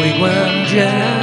[0.00, 1.20] Wigwam Jam.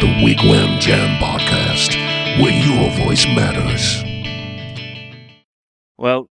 [0.00, 1.94] The Wigwam Jam Podcast,
[2.40, 4.02] where your voice matters.
[5.98, 6.30] Well,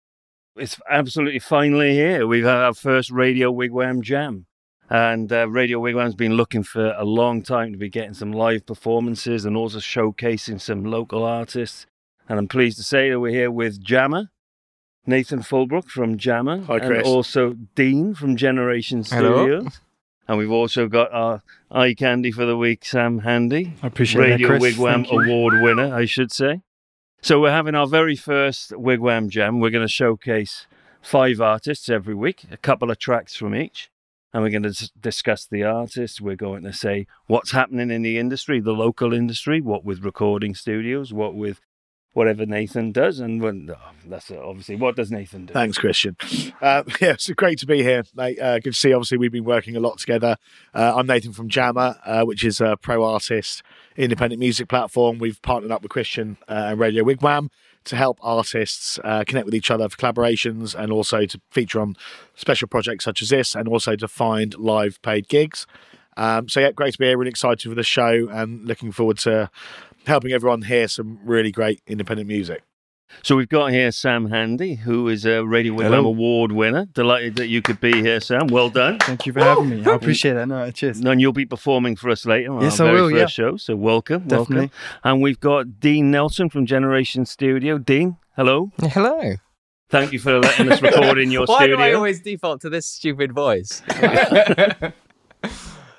[0.55, 2.25] it's absolutely finally here.
[2.25, 4.45] We've had our first Radio Wigwam Jam.
[4.89, 8.65] And uh, Radio Wigwam's been looking for a long time to be getting some live
[8.65, 11.87] performances and also showcasing some local artists.
[12.29, 14.29] And I'm pleased to say that we're here with Jamma,
[15.05, 19.67] Nathan Fullbrook from Jamma, Hi, and also Dean from Generation Hello.
[20.29, 24.47] And we've also got our eye candy for the week, Sam Handy, I appreciate Radio
[24.47, 24.77] that, Chris.
[24.77, 25.21] Wigwam Thank you.
[25.21, 26.61] Award winner, I should say.
[27.19, 29.59] So we're having our very first Wigwam Jam.
[29.59, 30.67] We're going to showcase
[31.01, 33.89] five artists every week, a couple of tracks from each.
[34.31, 36.21] And we're going to discuss the artists.
[36.21, 40.53] We're going to say what's happening in the industry, the local industry, what with recording
[40.53, 41.59] studios, what with
[42.19, 43.21] whatever Nathan does.
[43.21, 45.53] And when, oh, that's obviously what does Nathan do?
[45.53, 46.17] Thanks, Christian.
[46.61, 48.03] Uh, yeah, it's great to be here.
[48.13, 48.37] Mate.
[48.37, 48.91] Uh, good to see.
[48.91, 50.35] Obviously, we've been working a lot together.
[50.73, 53.63] Uh, I'm Nathan from Jamma, uh, which is a pro artist
[53.95, 55.17] independent music platform.
[55.17, 57.51] We've partnered up with Christian uh, and Radio Wigwam
[57.85, 61.95] to help artists uh, connect with each other for collaborations and also to feature on
[62.35, 65.65] special projects such as this and also to find live paid gigs.
[66.17, 67.17] Um, so, yeah, great to be here.
[67.17, 69.49] Really excited for the show and looking forward to
[70.09, 72.63] helping everyone hear some really great independent music.
[73.23, 76.85] So we've got here Sam Handy, who is a Radio Wigwam Award winner.
[76.85, 78.45] Delighted that you could be here, Sam.
[78.47, 78.99] Well done.
[78.99, 79.83] Thank you for having me.
[79.83, 80.47] I appreciate that.
[80.47, 80.99] No, cheers.
[80.99, 83.45] And you'll be performing for us later on Yes, our I very will, first yeah.
[83.45, 83.57] show.
[83.57, 84.55] So welcome, Definitely.
[84.57, 84.71] welcome.
[85.03, 87.79] And we've got Dean Nelson from Generation Studio.
[87.79, 88.71] Dean, hello.
[88.79, 89.35] Hello.
[89.89, 91.77] Thank you for letting us record in your Why studio.
[91.77, 93.81] do I always default to this stupid voice?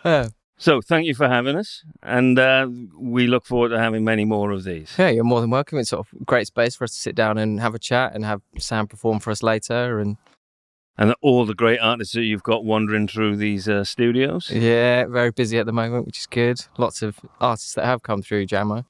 [0.02, 0.28] Uh,
[0.62, 4.50] So thank you for having us, and uh, we look forward to having many more
[4.50, 4.94] of these.
[4.98, 5.78] yeah, you're more than welcome.
[5.78, 8.26] It's sort of great space for us to sit down and have a chat and
[8.26, 9.98] have Sam perform for us later.
[10.00, 10.18] And
[10.98, 14.50] And all the great artists that you've got wandering through these uh, studios.
[14.50, 16.60] yeah, very busy at the moment, which is good.
[16.76, 18.84] Lots of artists that have come through Jamma,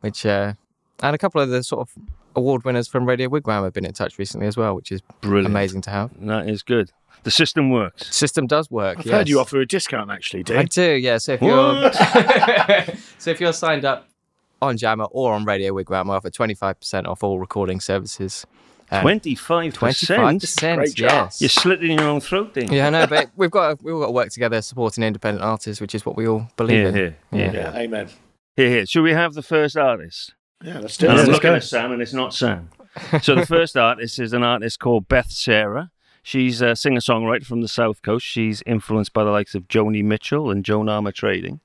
[0.00, 0.54] which uh,
[1.02, 2.02] and a couple of the sort of
[2.36, 5.46] award winners from Radio Wigwam have been in touch recently as well, which is Brilliant.
[5.46, 6.10] amazing to have.
[6.26, 6.90] That is good.
[7.24, 8.14] The system works.
[8.14, 8.98] System does work.
[8.98, 9.12] I've yes.
[9.14, 11.18] heard you offer a discount actually, Do I do, yeah.
[11.18, 11.92] So if you're
[13.18, 14.08] so if you're signed up
[14.60, 18.44] on Jamma or on Radio Wigwam, I offer twenty five percent off all recording services.
[19.00, 20.78] Twenty-five Twenty five percent.
[20.78, 21.10] Great percent, job.
[21.10, 21.40] yes.
[21.40, 22.70] you're slitting your own throat, Dean.
[22.70, 25.94] Yeah, I know, but we've got we've got to work together supporting independent artists, which
[25.94, 26.94] is what we all believe Here, in.
[26.94, 28.08] here, here, Yeah, amen.
[28.56, 28.84] here, here.
[28.86, 30.34] Should we have the first artist?
[30.64, 31.10] Yeah, let's do it.
[31.10, 32.70] I'm looking at Sam, and it's not Sam.
[33.22, 35.90] So the first artist is an artist called Beth Sarah.
[36.22, 38.24] She's a singer-songwriter from the South Coast.
[38.24, 41.60] She's influenced by the likes of Joni Mitchell and Joan Armatrading.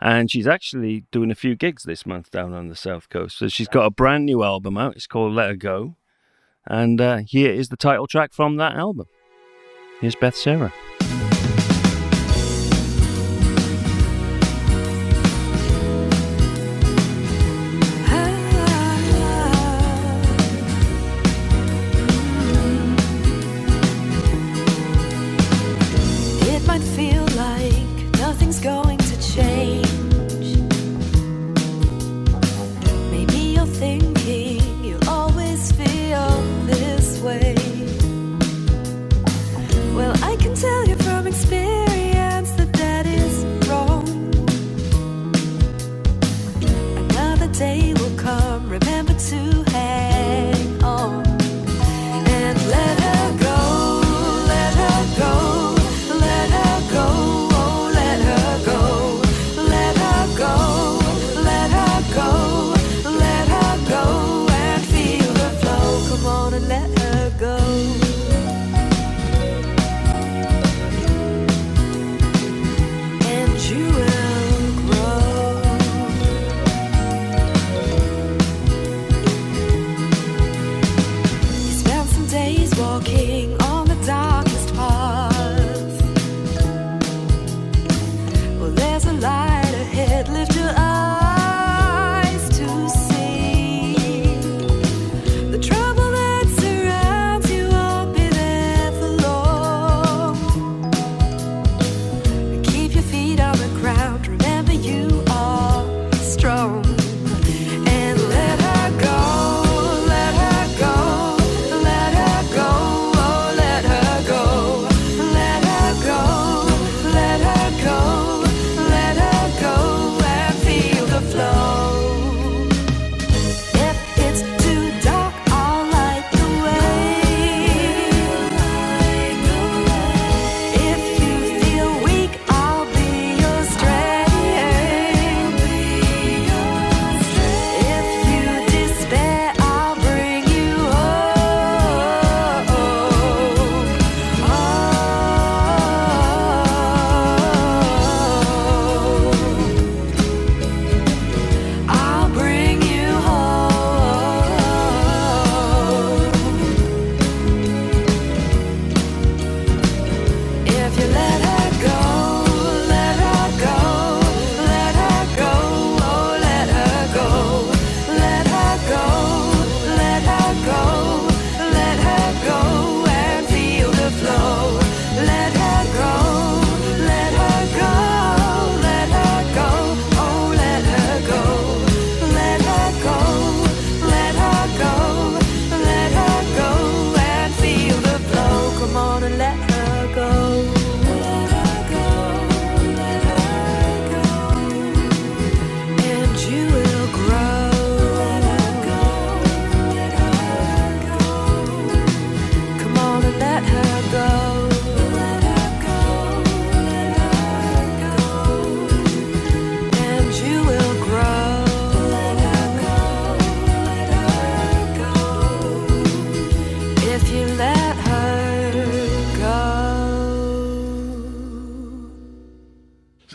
[0.00, 3.38] And she's actually doing a few gigs this month down on the South Coast.
[3.38, 4.96] So she's got a brand new album out.
[4.96, 5.96] It's called Let Her Go.
[6.66, 9.06] And uh, here is the title track from that album.
[10.00, 10.72] Here's Beth Sarah.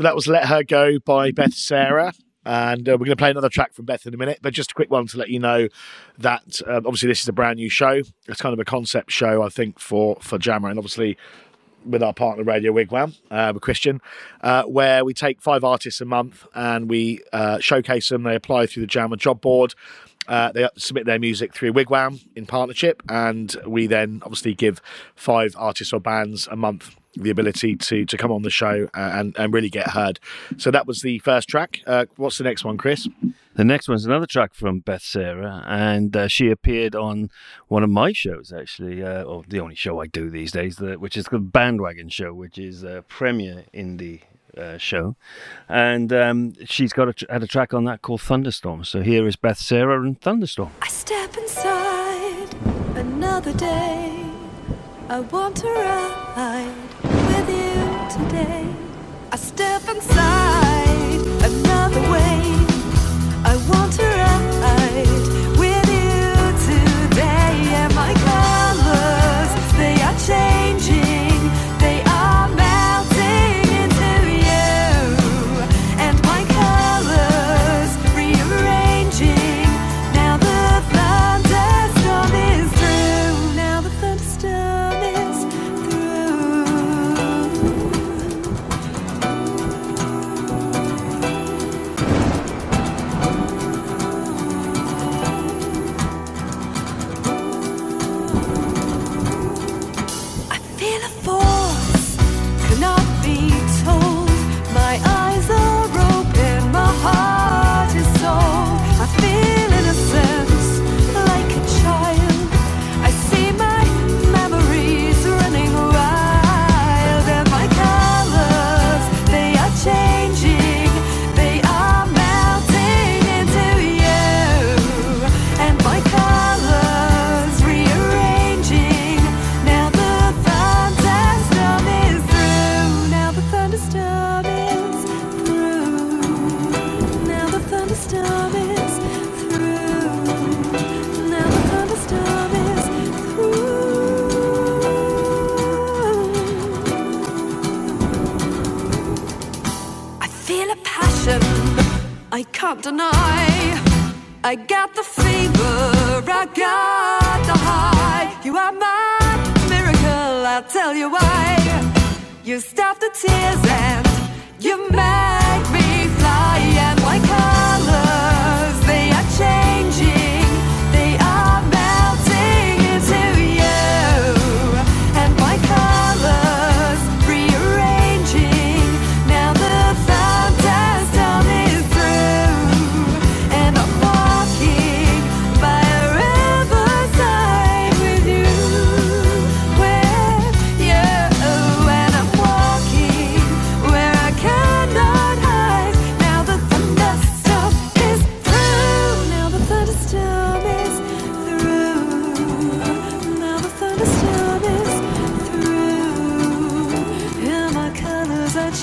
[0.09, 2.13] That was Let Her Go by Beth Sarah.
[2.43, 4.71] And uh, we're going to play another track from Beth in a minute, but just
[4.71, 5.67] a quick one to let you know
[6.17, 8.01] that um, obviously this is a brand new show.
[8.27, 11.15] It's kind of a concept show, I think, for for Jamma, and obviously
[11.85, 14.01] with our partner Radio Wigwam, uh, with Christian,
[14.41, 18.23] uh, where we take five artists a month and we uh, showcase them.
[18.23, 19.75] They apply through the Jamma job board.
[20.27, 24.81] Uh, they submit their music through Wigwam in partnership, and we then obviously give
[25.15, 29.11] five artists or bands a month the ability to to come on the show uh,
[29.13, 30.19] and and really get heard.
[30.57, 31.79] So that was the first track.
[31.85, 33.07] Uh, what's the next one, Chris?
[33.55, 37.29] The next one's another track from Beth Sarah, and uh, she appeared on
[37.67, 40.97] one of my shows, actually, uh, or the only show I do these days, the,
[40.97, 44.21] which is the Bandwagon Show, which is a premier indie
[44.57, 45.15] uh, show.
[45.67, 48.85] And um, she's got a tr- had a track on that called Thunderstorm.
[48.85, 50.71] So here is Beth Sarah and Thunderstorm.
[50.81, 52.53] I step inside
[52.95, 54.25] another day.
[55.09, 57.77] I want to ride with you
[58.09, 58.65] today.
[59.31, 62.41] I step inside another way.
[63.45, 64.08] I want to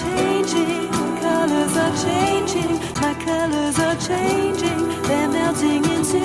[0.06, 0.88] changing.
[1.20, 2.74] Colors are changing.
[3.02, 4.80] My colors are changing.
[5.08, 6.24] They're melting into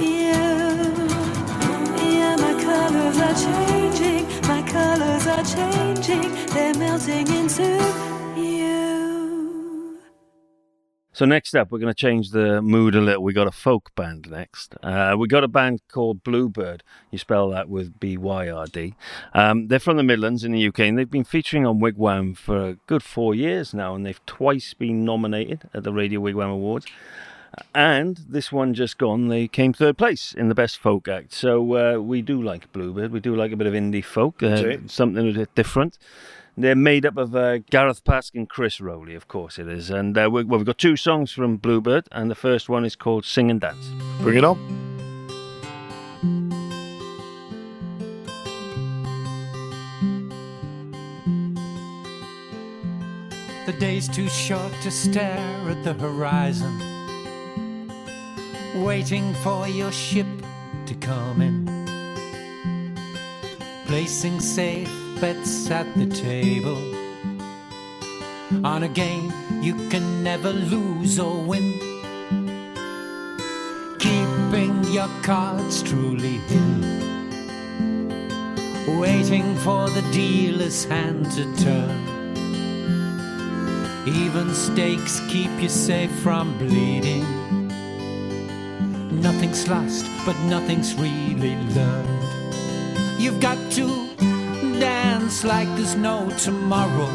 [0.00, 0.42] you.
[2.14, 4.24] Yeah, my colors are changing.
[4.48, 6.46] My colors are changing.
[6.54, 7.68] They're melting into
[11.16, 13.22] So next up, we're going to change the mood a little.
[13.22, 14.74] We got a folk band next.
[14.82, 16.82] Uh, we got a band called Bluebyrd.
[17.10, 18.94] You spell that with B Y R D.
[19.32, 22.68] Um, they're from the Midlands in the UK, and they've been featuring on Wigwam for
[22.68, 26.84] a good four years now, and they've twice been nominated at the Radio Wigwam Awards.
[27.74, 31.32] And this one just gone, they came third place in the best folk act.
[31.32, 33.10] So uh, we do like Bluebyrd.
[33.10, 35.96] We do like a bit of indie folk, uh, something a bit different.
[36.58, 39.90] They're made up of uh, Gareth Pask and Chris Rowley, of course it is.
[39.90, 42.96] And uh, we, well, we've got two songs from Bluebyrd, and the first one is
[42.96, 43.90] called Sing and Dance.
[44.22, 44.56] Bring it on.
[53.66, 55.36] The day's too short to stare
[55.68, 56.80] at the horizon,
[58.82, 60.26] waiting for your ship
[60.86, 61.66] to come in.
[63.86, 66.76] Placing safe bets at the table
[68.64, 69.32] on a game
[69.62, 71.72] you can never lose or win.
[73.98, 76.82] Keeping your cards truly hidden,
[78.98, 82.16] waiting for the dealer's hand to turn
[84.06, 87.26] Even stakes keep you safe from bleeding.
[89.20, 93.20] Nothing's lost, but nothing's really learned.
[93.20, 94.05] You've got to
[94.80, 97.10] dance like there's no tomorrow.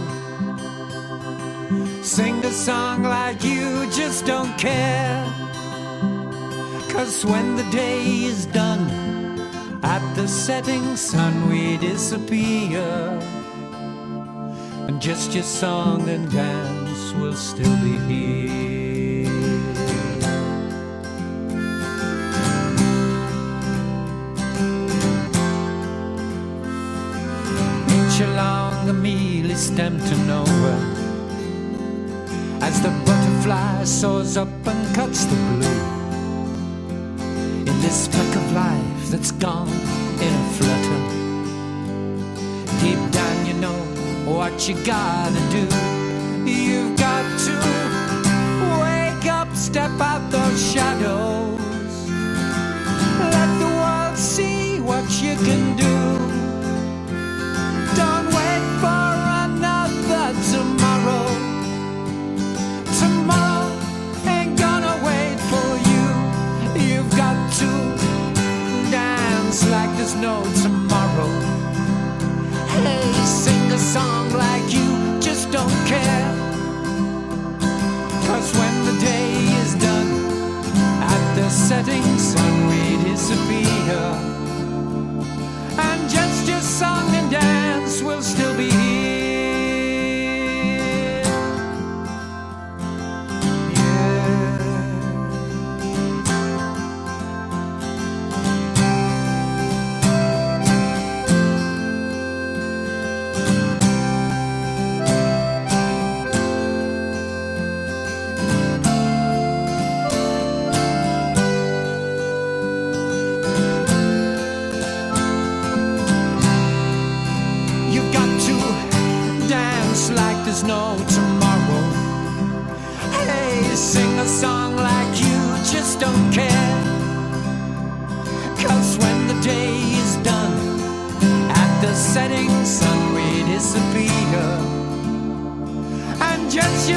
[2.03, 5.23] Sing a song like you just don't care.
[6.89, 8.89] Cause when the day is done,
[9.83, 12.81] at the setting sun we disappear.
[14.87, 18.80] And just your song and dance will still be here.
[29.61, 30.83] Stem to nowhere.
[32.61, 35.81] As the butterfly soars up and cuts the blue.
[37.69, 39.69] In this speck of life that's gone
[40.25, 41.01] in a flutter.
[42.81, 43.79] Deep down, you know
[44.25, 45.65] what you gotta do.
[46.49, 47.53] You've got to
[48.81, 52.09] wake up, step out those shadows.
[53.35, 56.00] Let the world see what you can do.
[70.11, 71.29] There's no tomorrow.
[72.67, 76.33] Hey, sing a song like you just don't care.
[78.27, 80.11] Cause when the day is done,
[81.01, 84.30] at the setting sun we disappear.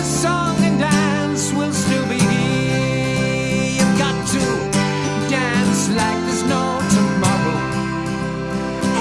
[0.05, 0.57] Disappear.
[0.67, 2.21] And dance will still be.
[3.77, 4.45] You've got to
[5.29, 7.61] dance like there's no tomorrow.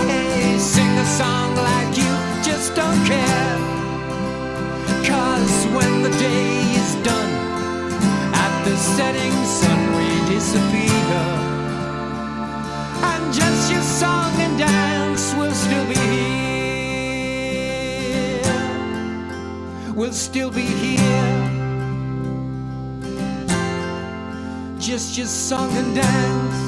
[0.07, 3.57] Hey, is a song like you just don't care?
[5.05, 7.33] 'Cause when the day is done,
[8.45, 11.23] at the setting sun, we disappear.
[13.11, 16.32] I'm just your song and dance will still be here.
[20.13, 21.49] Still be here.
[24.77, 26.63] Just your song and dance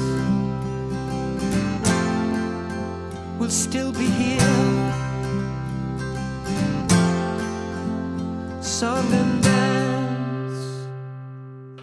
[3.38, 4.40] will still be here.
[8.60, 10.86] Song and dance.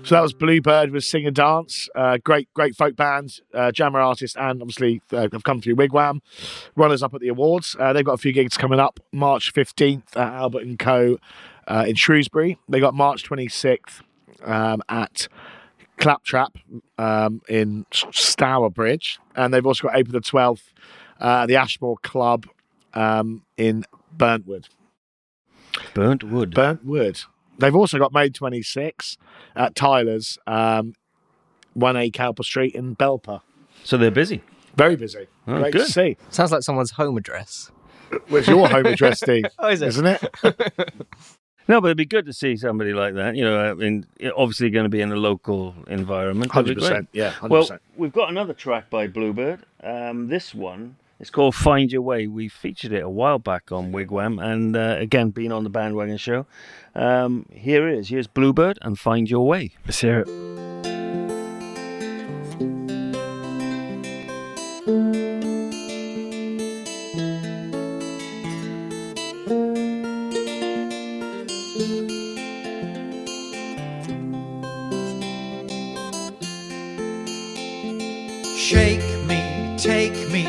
[0.05, 1.87] So that was Bluebyrd with Sing and Dance.
[1.95, 6.19] Uh, great, great folk band, uh, Jamma artist, and obviously uh, have come through Wigwam.
[6.75, 7.77] Runners up at the awards.
[7.79, 8.99] Uh, they've got a few gigs coming up.
[9.13, 11.17] March 15th at Albert and Co.
[11.67, 12.57] Uh, in Shrewsbury.
[12.67, 14.01] They got March 26th
[14.43, 15.27] um, at
[15.97, 16.57] Claptrap
[16.97, 19.19] um, in Stourbridge.
[19.35, 20.63] And they've also got April the 12th
[21.21, 22.45] uh, at the Ashmore Club
[22.93, 24.65] um, in Burntwood.
[25.93, 26.51] Burnt wood.
[26.51, 27.25] Burntwood.
[27.59, 29.17] They've also got May 26
[29.55, 30.93] at Tyler's, um,
[31.77, 33.41] 1A Cowper Street in Belper.
[33.83, 34.43] so they're busy.
[34.75, 35.27] Very busy.
[35.47, 35.85] Oh, Great good.
[35.85, 36.17] to see.
[36.29, 37.71] Sounds like someone's home address.
[38.27, 39.45] Where's your home address, Steve?
[39.57, 39.87] Oh, is it?
[39.87, 40.93] Isn't it?
[41.67, 43.35] No, but it'd be good to see somebody like that.
[43.35, 44.05] You know, I mean,
[44.35, 46.51] obviously going to be in a local environment.
[46.51, 46.77] Great.
[46.77, 47.07] 100%.
[47.13, 47.49] Yeah, 100%.
[47.49, 49.61] Well, we've got another track by Bluebyrd.
[49.81, 53.91] Um, this one is called "Find Your Way." We featured it a while back on
[53.91, 56.45] Wigwam, and uh, again, being on the bandwagon show.
[56.95, 58.09] Um, here it is.
[58.09, 61.02] Here's Bluebyrd and "Find Your Way." Let's hear it.
[78.63, 80.47] Shake me, take me,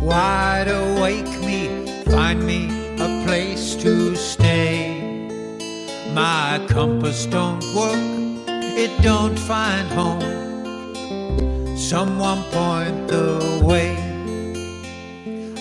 [0.00, 1.68] wide awake me,
[2.06, 5.28] find me a place to stay.
[6.14, 8.00] My compass don't work,
[8.48, 10.24] it don't find home.
[11.76, 13.92] Someone point the way.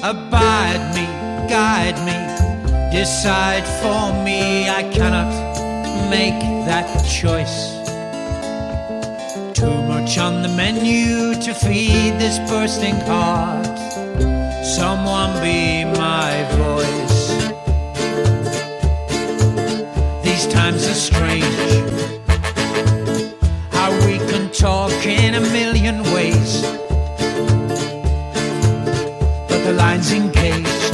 [0.01, 1.05] Abide me,
[1.49, 2.17] guide me,
[2.97, 4.69] decide for me.
[4.69, 5.33] I cannot
[6.09, 7.82] make that choice.
[10.13, 13.65] Much on the menu to feed this bursting heart.
[14.63, 17.29] Someone be my voice.
[20.23, 21.45] These times are strange.
[23.71, 26.61] How we can talk in a million ways.
[29.47, 30.93] But the line's engaged.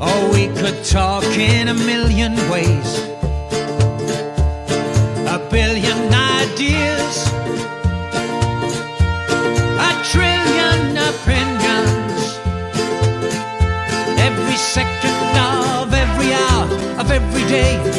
[0.00, 3.11] Oh, we could talk in a million ways.
[17.54, 17.91] Of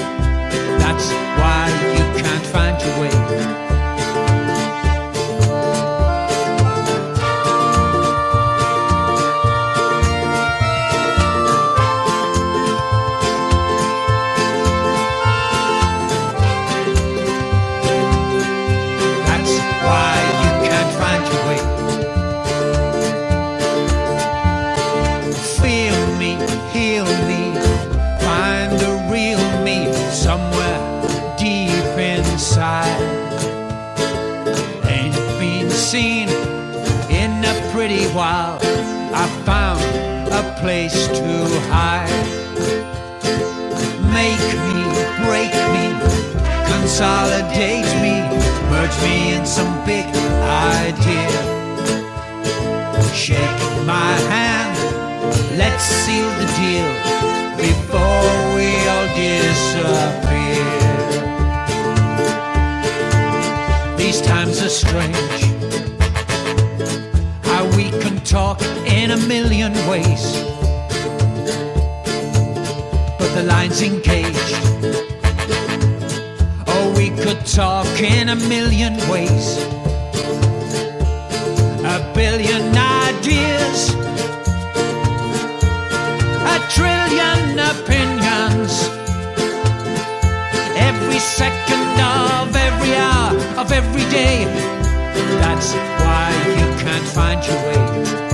[46.93, 48.21] consolidate me,
[48.69, 50.05] merge me in some big
[50.85, 51.31] idea.
[53.15, 54.77] Shake my hand,
[55.57, 56.91] let's seal the deal
[57.57, 60.65] before we all disappear.
[63.97, 65.41] These times are strange.
[67.43, 70.43] How we can talk in a million ways,
[73.17, 74.72] but the line's engaged.
[77.33, 79.57] Could talk in a million ways.
[81.83, 83.89] A billion ideas.
[86.53, 88.87] A trillion opinions.
[90.77, 94.45] Every second of every hour of every day.
[95.41, 98.32] That's why you can't find your way.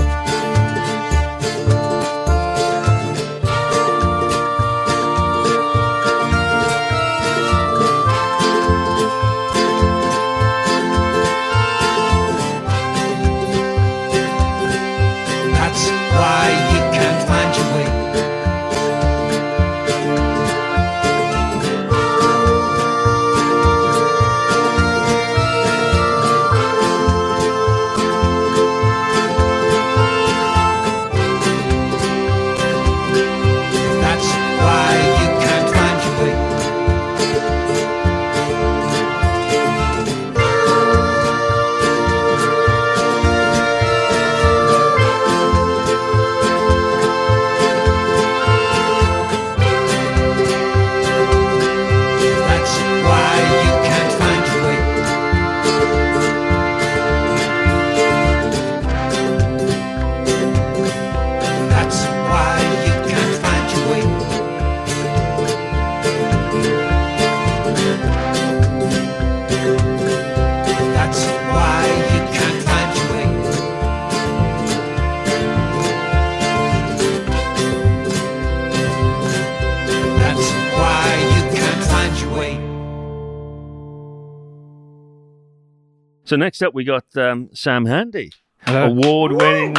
[86.29, 88.85] So next up, we got um, Sam Handy, Hello.
[88.91, 89.75] award-winning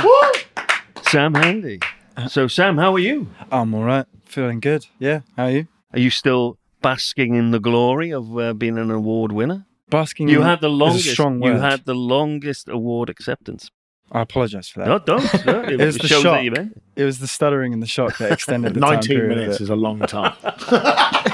[1.02, 1.78] Sam Handy.
[2.26, 3.28] So Sam, how are you?
[3.52, 4.04] I'm all right.
[4.24, 4.86] Feeling good.
[4.98, 5.20] Yeah.
[5.36, 5.68] How are you?
[5.92, 9.64] Are you still basking in the glory of uh, being an award winner?
[9.90, 10.28] Basking.
[10.28, 11.06] You in- had the is longest.
[11.06, 13.70] A strong you had the longest award acceptance.
[14.10, 14.88] I apologise for that.
[14.88, 15.22] No, don't.
[15.46, 16.38] No, it It was the shows shock.
[16.38, 16.82] that you it.
[16.96, 19.60] It was the stuttering and the shock that extended the time 19 period of minutes
[19.60, 19.62] it.
[19.62, 20.34] is a long time.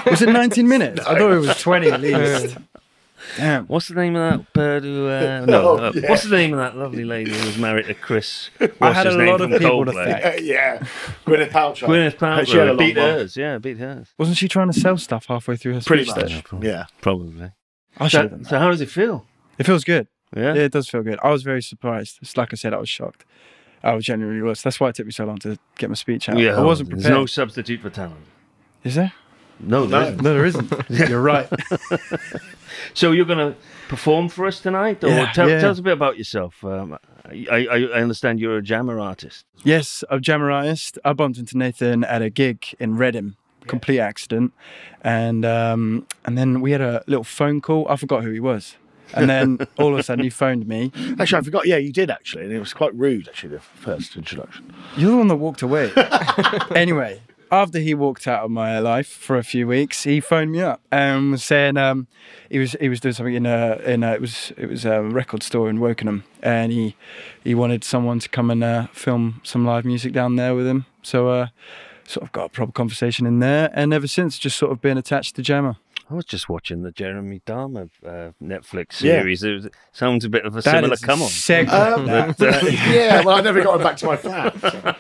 [0.05, 1.00] Was it 19 minutes?
[1.00, 2.59] I thought it was 20 at least.
[3.37, 3.67] Damn.
[3.67, 5.09] What's the name of that bird who?
[5.09, 6.09] Uh, no, Oh, uh, yeah.
[6.11, 8.51] what's the name of that lovely lady who was married to Chris?
[8.81, 10.23] I had his a name lot of from people to Coldplay?
[10.23, 10.41] thank.
[10.43, 10.79] yeah.
[11.27, 11.89] Gwyneth Paltrow.
[11.89, 12.47] Gwyneth Paltrow.
[12.47, 13.07] She had a Paltrow long beat one.
[13.07, 13.37] hers.
[13.37, 14.09] Yeah, beat hers.
[14.19, 16.29] Wasn't she trying to sell stuff halfway through her Pretty much.
[16.31, 16.43] there?
[16.43, 16.69] probably.
[16.69, 16.87] Yeah.
[17.01, 17.51] Probably.
[17.99, 19.27] I So, done so how does it feel?
[19.59, 20.07] It feels good.
[20.37, 20.55] Yeah.
[20.55, 21.19] Yeah, it does feel good.
[21.23, 22.19] I was very surprised.
[22.21, 23.25] It's like I said, I was shocked.
[23.83, 24.62] I was genuinely was.
[24.62, 26.39] That's why it took me so long to get my speech out.
[26.39, 27.05] Yeah, I wasn't prepared.
[27.05, 27.21] There's prepared.
[27.23, 28.17] no substitute for talent.
[28.85, 29.12] Is there?
[29.61, 30.07] No, there No.
[30.07, 30.23] isn't.
[30.23, 30.73] No, there isn't.
[31.09, 31.49] You're right.
[32.95, 33.57] So you're going to
[33.88, 35.61] perform for us tonight, or Yeah, tell, yeah.
[35.61, 36.62] tell us a bit about yourself.
[36.62, 39.47] Um, I, I, I understand you're a Jamma artist.
[39.64, 40.99] Yes, I'm Jamma artist.
[41.05, 44.53] I bumped into Nathan at a gig in Reading complete accident,
[45.03, 47.87] and um, and then we had a little phone call.
[47.88, 48.77] I forgot who he was,
[49.14, 50.92] and then all of a sudden he phoned me.
[51.19, 51.66] Actually, I forgot.
[51.66, 53.29] Yeah, you did actually, and it was quite rude.
[53.29, 54.73] Actually, the first introduction.
[54.97, 55.92] You're the one that walked away.
[56.75, 60.61] anyway, after he walked out of my life for a few weeks, he phoned me
[60.61, 62.07] up and was saying um,
[62.51, 65.03] he was he was doing something in a in a, it was it was a
[65.03, 66.97] record store in Wokingham, and he
[67.45, 70.87] he wanted someone to come and uh, film some live music down there with him.
[71.03, 71.49] So uh,
[72.05, 74.99] sort of got a proper conversation in there, and ever since just sort of been
[74.99, 75.77] attached to Jamma.
[76.09, 79.21] I was just watching the Jeremy Dahmer uh, Netflix Yeah.
[79.21, 79.42] series.
[79.42, 81.29] It was, sounds a bit of a That similar come on.
[81.29, 82.38] segue, Um, that.
[82.38, 84.55] But, uh, yeah, well, I never got back to my flat.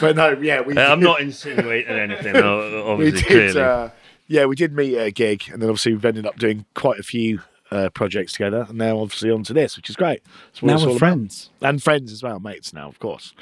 [0.00, 0.76] but no, yeah, we.
[0.76, 3.26] I'm not insinuating anything, o- We obviously, did.
[3.52, 3.60] clearly.
[3.60, 3.88] Uh,
[4.28, 6.98] yeah, we did meet at a gig, and then obviously we've ended up doing quite
[6.98, 10.22] a few uh, projects together, and now obviously onto this, which is great.
[10.62, 10.98] Now we're about.
[10.98, 11.50] friends.
[11.60, 13.34] and friends as well, mates now, of course.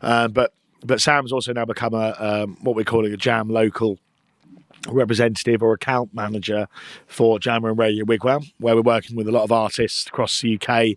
[0.00, 0.52] Uh, but
[0.84, 3.98] but Sam's also now become a um, what we're calling a Jam local
[4.88, 6.68] representative or account manager
[7.06, 10.58] for Jamma and Radio Wigwam, where we're working with a lot of artists across the
[10.60, 10.96] UK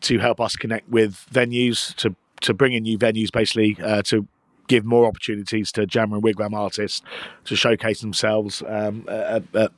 [0.00, 4.26] to help us connect with venues to to bring in new venues, basically uh, to
[4.68, 7.02] give more opportunities to Jamma and Wigwam artists
[7.46, 9.72] to showcase themselves um, at, at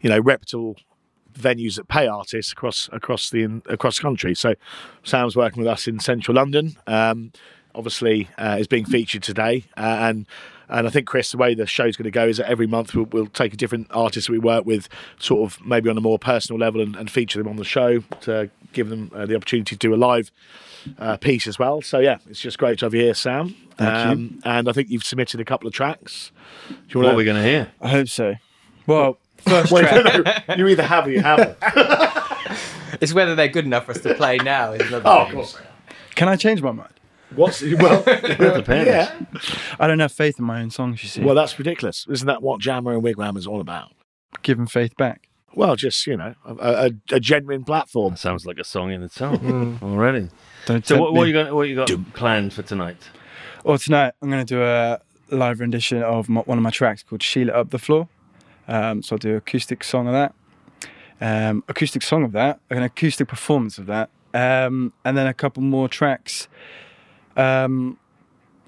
[0.00, 0.76] you know reputable
[1.34, 4.34] venues that pay artists across across the across the country.
[4.34, 4.54] So
[5.02, 6.76] Sam's working with us in central London.
[6.86, 7.32] Um,
[7.74, 10.26] obviously, uh, is being featured today, uh, and
[10.68, 12.94] and I think Chris, the way the show's going to go is that every month
[12.94, 16.00] we'll, we'll take a different artist that we work with, sort of maybe on a
[16.00, 19.36] more personal level, and, and feature them on the show to give them uh, the
[19.36, 20.30] opportunity to do a live
[20.98, 21.82] uh, piece as well.
[21.82, 23.56] So yeah, it's just great to have you here, Sam.
[23.76, 24.38] Thank you.
[24.44, 26.30] And I think you've submitted a couple of tracks.
[26.68, 27.72] Do you what are we going to hear?
[27.80, 28.34] I hope so.
[28.86, 30.56] Well, first Wait, track.
[30.56, 31.56] you either have or you haven't.
[33.00, 34.72] It's whether they're good enough for us to play now.
[34.72, 35.58] Is another oh, of course.
[36.14, 36.93] Can I change my mind?
[37.34, 38.02] What's well?
[38.04, 38.86] depends.
[38.86, 39.18] yeah.
[39.78, 41.02] I don't have faith in my own songs.
[41.02, 42.06] You see, Well, that's ridiculous.
[42.08, 43.92] Isn't that what Jamma and Wigwam is all about?
[44.42, 45.28] giving faith back.
[45.54, 48.14] Well, just you know, a, a, a genuine platform.
[48.14, 49.40] That sounds like a song in itself
[49.82, 50.28] already.
[50.66, 51.54] Don't So what, what are you going?
[51.54, 52.96] What you got planned for tonight?
[53.64, 57.02] Well, tonight I'm going to do a live rendition of my, one of my tracks
[57.02, 58.08] called "Sheila Up the Floor."
[58.66, 60.34] Um, so I'll do acoustic song of that,
[61.20, 65.62] um, acoustic song of that, an acoustic performance of that, um, and then a couple
[65.62, 66.48] more tracks
[67.36, 67.98] um,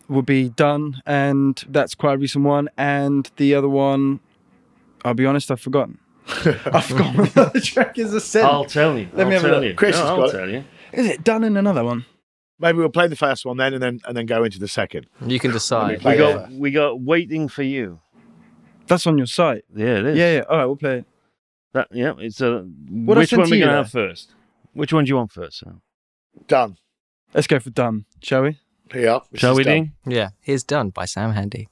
[0.08, 2.68] will be done, and that's quite a recent one.
[2.76, 4.20] And the other one,
[5.04, 5.98] I'll be honest, I've forgotten.
[6.26, 8.14] I've forgotten what the other track is.
[8.14, 8.44] I said.
[8.44, 9.08] I'll tell you.
[9.12, 9.64] Let I'll me have a tell look.
[9.64, 9.74] you.
[9.74, 10.32] Chris No, has I'll got it.
[10.32, 10.64] tell you.
[10.92, 12.04] Is it done in another one?
[12.58, 15.06] Maybe we'll play the first one then, and then and then go into the second.
[15.26, 16.02] You can decide.
[16.02, 16.16] We Yeah.
[16.16, 18.00] got we got waiting for you.
[18.86, 19.64] That's on your site.
[19.74, 20.18] Yeah, it is.
[20.18, 20.40] Yeah, yeah.
[20.48, 21.04] All right, we'll play it.
[21.74, 22.14] That, yeah.
[22.18, 22.64] It's a.
[22.66, 24.32] I which one to we you gonna have first?
[24.72, 25.58] Which one do you want first?
[25.58, 25.82] Sam?
[26.48, 26.76] Done.
[27.36, 28.58] Let's go for done, shall we?
[28.94, 29.18] Yeah.
[29.34, 29.74] Shall we, done.
[29.74, 29.92] Dean?
[30.06, 31.68] Yeah, here's done by Sam Handy.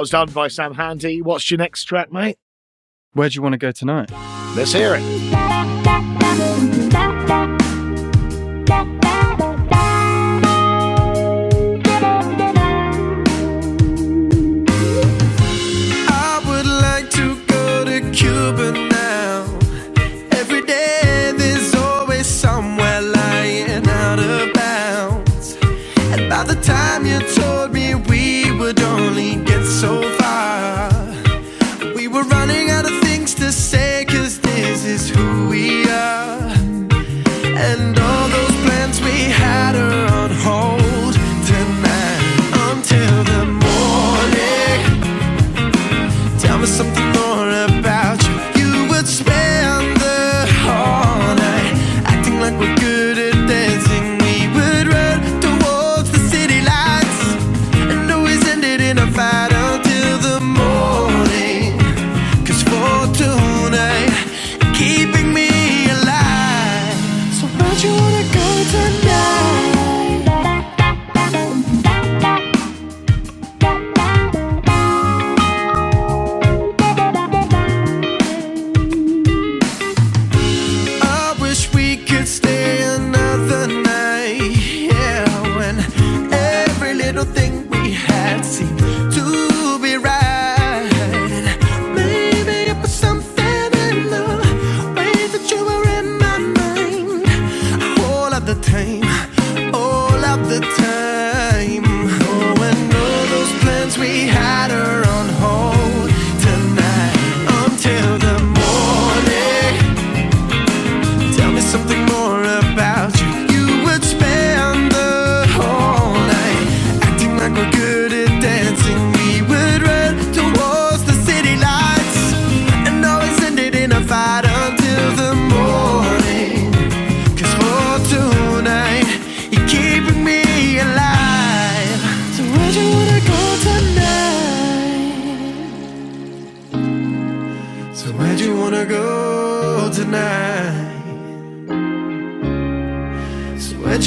[0.00, 1.20] That was done by Sam Handy.
[1.20, 2.38] What's your next track, mate?
[3.12, 4.10] Where do you want to go tonight?
[4.56, 5.29] Let's hear it.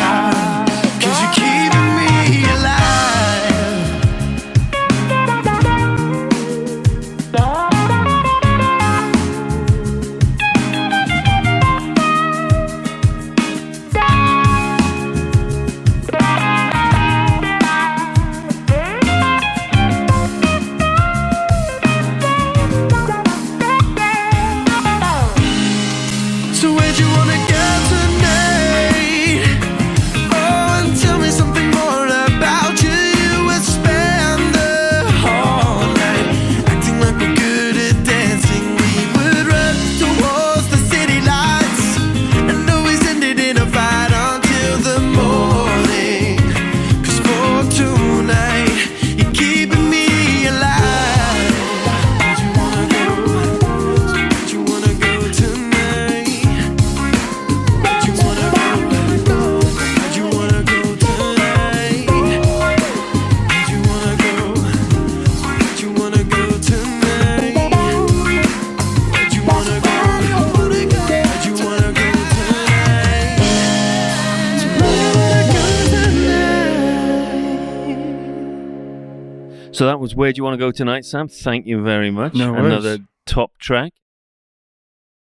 [80.18, 81.28] Where Do You Want to Go Tonight, Sam?
[81.28, 82.34] Thank you very much.
[82.34, 82.66] No worries.
[82.66, 83.92] Another top track.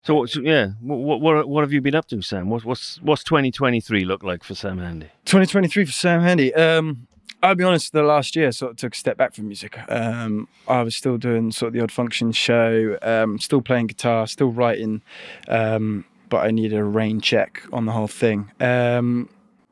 [0.06, 2.50] So, yeah, what, what, what have you been up to, Sam?
[2.50, 5.08] What, what's, what's 2023 look like for Sam Handy?
[5.26, 6.54] 2023 for Sam Handy?
[6.54, 7.08] Um,
[7.44, 9.78] I'll be honest, the last year sort of took a step back from music.
[9.92, 14.28] Um, I was still doing sort of the odd function show, um, still playing guitar,
[14.28, 15.02] still writing,
[15.50, 18.50] um, but I needed a rain check on the whole thing.
[18.62, 19.28] Um,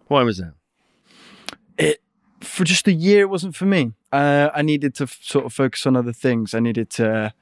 [0.08, 0.54] Why was that?
[1.78, 2.02] It
[2.44, 5.54] for just a year it wasn't for me uh, i needed to f- sort of
[5.54, 7.34] focus on other things i needed to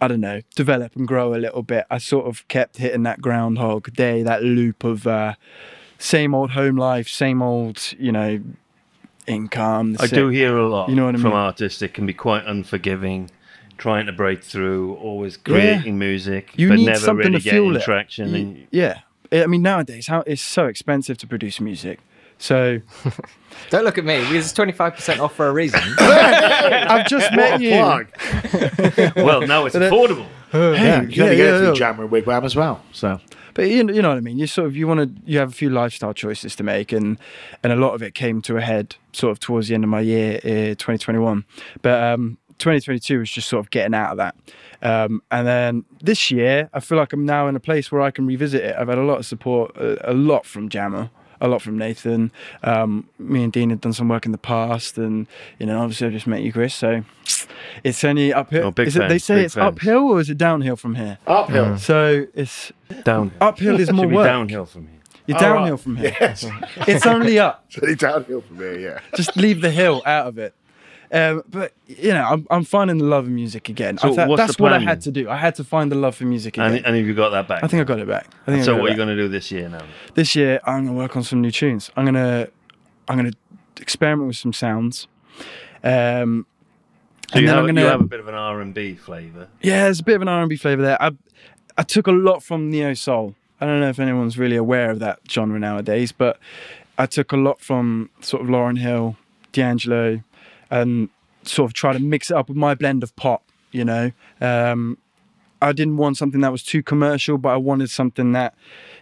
[0.00, 3.20] i don't know develop and grow a little bit i sort of kept hitting that
[3.20, 5.34] groundhog day that loop of uh,
[5.98, 8.40] same old home life same old you know
[9.26, 11.38] income I do hear a lot You know what I from mean?
[11.38, 11.80] artists.
[11.80, 13.30] It can be quite unforgiving,
[13.78, 18.34] trying to break through, always creating music, You but never really getting traction.
[18.34, 19.00] And yeah
[19.32, 21.98] i mean nowadays how it's so expensive to produce music
[22.38, 22.80] so
[23.70, 24.16] Don't look at me.
[24.36, 25.80] It's 25% off for a reason.
[25.98, 28.06] i've just met you Plug.
[29.16, 30.26] well, now it's affordable.
[30.52, 31.92] Yeah, you can yeah, to get yeah, it through yeah.
[31.92, 32.80] Jamma and Wigwam as well.
[32.92, 33.20] So
[33.54, 34.38] But you, know, you know what I mean.
[34.38, 37.18] You sort of you want to you have a few lifestyle choices to make, and
[37.62, 39.90] and a lot of it came to a head sort of towards the end of
[39.90, 41.44] my year, uh, 2021.
[41.82, 44.36] But um, 2022 was just sort of getting out of that.
[44.82, 48.10] Um, and then this year, I feel like I'm now in a place where I
[48.10, 48.76] can revisit it.
[48.78, 51.10] I've had a lot of support, a, a lot from Jamma,
[51.44, 52.30] a lot from Nathan.
[52.62, 55.26] Um, me and Dean had done some work in the past, and
[55.58, 56.74] you know, obviously I just met you, Chris.
[56.74, 57.04] So
[57.82, 58.66] it's only uphill.
[58.66, 59.76] Oh, big is it, they say big it's fans.
[59.76, 61.18] uphill or is it downhill from here?
[61.26, 61.78] uphill.
[61.78, 62.72] So it's
[63.04, 63.32] Down.
[63.40, 64.26] uphill is more work.
[64.26, 64.90] downhill from here.
[65.26, 65.80] You're Oh, downhill right.
[65.80, 66.16] from here.
[66.20, 66.44] Yes.
[66.86, 67.64] It's only up.
[67.68, 68.78] It's only downhill from here.
[68.78, 68.98] Yeah.
[69.16, 70.54] Just leave the hill out of it.
[71.12, 73.98] Um, but you know, I'm, I'm finding the love of music again.
[73.98, 75.28] So I thought what's the that's what I had to do.
[75.28, 76.74] I had to find the love for music again.
[76.76, 77.62] And, and have you got that back?
[77.62, 78.26] I think I got it back.
[78.46, 79.84] I think so what are you going to do this year now?
[80.14, 80.60] this year?
[80.64, 81.90] I'm gonna work on some new tunes.
[81.96, 82.48] I'm gonna
[83.08, 83.32] I'm gonna
[83.80, 85.06] experiment with some sounds.
[85.82, 86.46] Um,
[87.30, 88.72] So and you then have, I'm gonna you have a bit of an R and
[88.74, 89.48] B flavour.
[89.62, 91.02] Yeah, there's a bit of an R&B flavor there.
[91.02, 91.12] I
[91.76, 93.34] I took a lot from neo soul.
[93.60, 96.38] I don't know if anyone's really aware of that genre nowadays, but
[96.98, 99.16] I took a lot from sort of Lauryn Hill,
[99.52, 100.22] D'Angelo,
[100.70, 101.08] and
[101.42, 103.42] sort of try to mix it up with my blend of pop.
[103.72, 104.98] You know, um,
[105.60, 108.54] I didn't want something that was too commercial, but I wanted something that,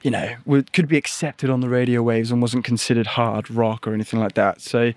[0.03, 3.87] you know, would, could be accepted on the radio waves and wasn't considered hard rock
[3.87, 4.61] or anything like that.
[4.63, 4.93] So,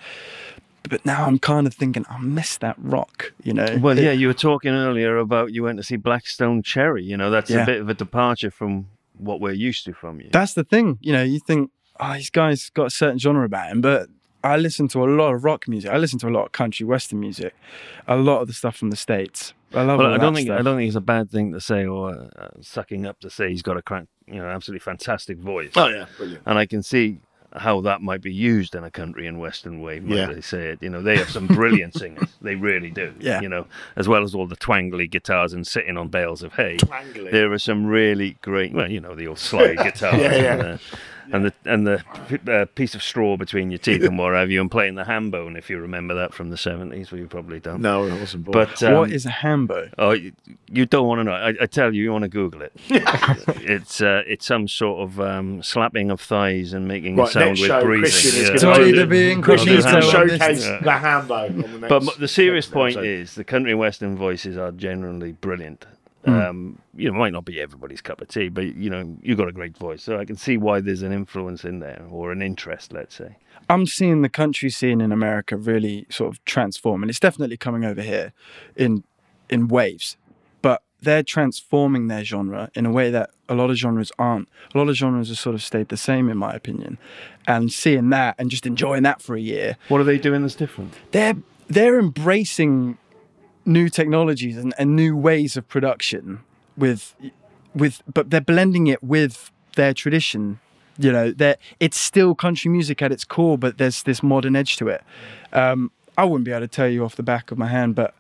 [0.87, 3.33] but now I'm kind of thinking I miss that rock.
[3.43, 6.27] You know, Well, It- yeah, you were talking earlier about you went to see Black
[6.27, 7.03] Stone Cherry.
[7.03, 7.63] You know, that's Yeah.
[7.63, 8.87] a bit of a departure from
[9.17, 10.29] what we're used to from you.
[10.31, 10.99] That's the thing.
[11.01, 14.07] You know, you think, oh, this guy's got a certain genre about him, but
[14.45, 15.91] I listen to a lot of rock music.
[15.91, 17.53] I listen to a lot of country western music,
[18.07, 19.53] a lot of the stuff from the states.
[19.73, 19.97] I love.
[19.99, 21.85] Well, all I don't that think I don't think it's a bad thing to say
[21.85, 25.71] or uh, sucking up to say he's got a crank, you know, absolutely fantastic voice.
[25.75, 26.43] Oh yeah, brilliant.
[26.45, 27.19] and I can see
[27.57, 29.99] how that might be used in a country and western way.
[30.01, 30.25] Might Yeah.
[30.33, 30.79] they say it?
[30.81, 32.27] You know, they have some brilliant singers.
[32.41, 33.13] They really do.
[33.17, 33.39] Yeah.
[33.41, 33.65] You know,
[33.95, 36.75] as well as all the twangly guitars and sitting on bales of hay.
[36.77, 37.31] Twangly.
[37.31, 38.73] There are some really great.
[38.73, 40.17] Well, you know, the old slide guitar.
[40.17, 40.53] Yeah, yeah.
[40.53, 40.77] And, uh,
[41.31, 42.03] and the and the
[42.51, 45.31] uh, piece of straw between your teeth and what have you, and playing the ham
[45.31, 47.11] bone if you remember that from the seventies.
[47.11, 47.81] Well, you probably don't.
[47.81, 48.53] No, I wasn't born.
[48.53, 49.89] But um, what is a hambo?
[49.97, 50.33] Oh, you,
[50.69, 51.31] you don't want to know.
[51.33, 52.71] I, I tell you, you want to Google it.
[52.89, 57.45] it's uh, it's some sort of um, slapping of thighs and making a Right, sound
[57.49, 58.01] next with show, breathing.
[58.03, 58.47] Christian is Yeah.
[58.47, 60.27] gonna Sorry do to the- be in Christian is going to Hambo.
[60.37, 60.79] showcase Yeah.
[60.81, 61.35] the Hambo.
[61.47, 63.05] On the next, But the serious point episode.
[63.05, 65.85] is the country and western voices are generally brilliant.
[66.25, 66.33] Hmm.
[66.33, 69.47] Um, you know, might not be everybody's cup of tea, but you know, you've got
[69.47, 72.41] a great voice, so I can see why there's an influence in there or an
[72.41, 73.35] interest, let's say.
[73.69, 77.85] I'm seeing the country scene in America really sort of transform, and it's definitely coming
[77.85, 78.33] over here
[78.75, 79.03] in
[79.49, 80.17] in waves.
[80.63, 84.47] But they're transforming their genre in a way that a lot of genres aren't.
[84.73, 86.97] A lot of genres have sort of stayed the same, in my opinion.
[87.47, 90.55] And seeing that and just enjoying that for a year, What are they doing that's
[90.55, 90.93] different?
[91.11, 91.35] they're
[91.67, 92.97] they're embracing
[93.65, 96.39] new technologies and, and new ways of production
[96.77, 97.15] with
[97.73, 100.59] with but they're blending it with their tradition
[100.97, 104.77] you know they it's still country music at its core but there's this modern edge
[104.77, 105.03] to it
[105.53, 108.13] um i wouldn't be able to tell you off the back of my hand but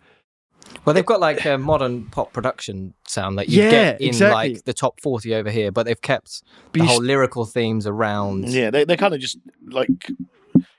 [0.83, 4.53] Well, they've got like a modern pop production sound that you Yeah, get in exactly.
[4.53, 6.43] like the top 40 over here, but they've kept
[6.73, 8.49] the whole lyrical themes around.
[8.49, 9.37] yeah, they they're kind of just
[9.69, 10.11] like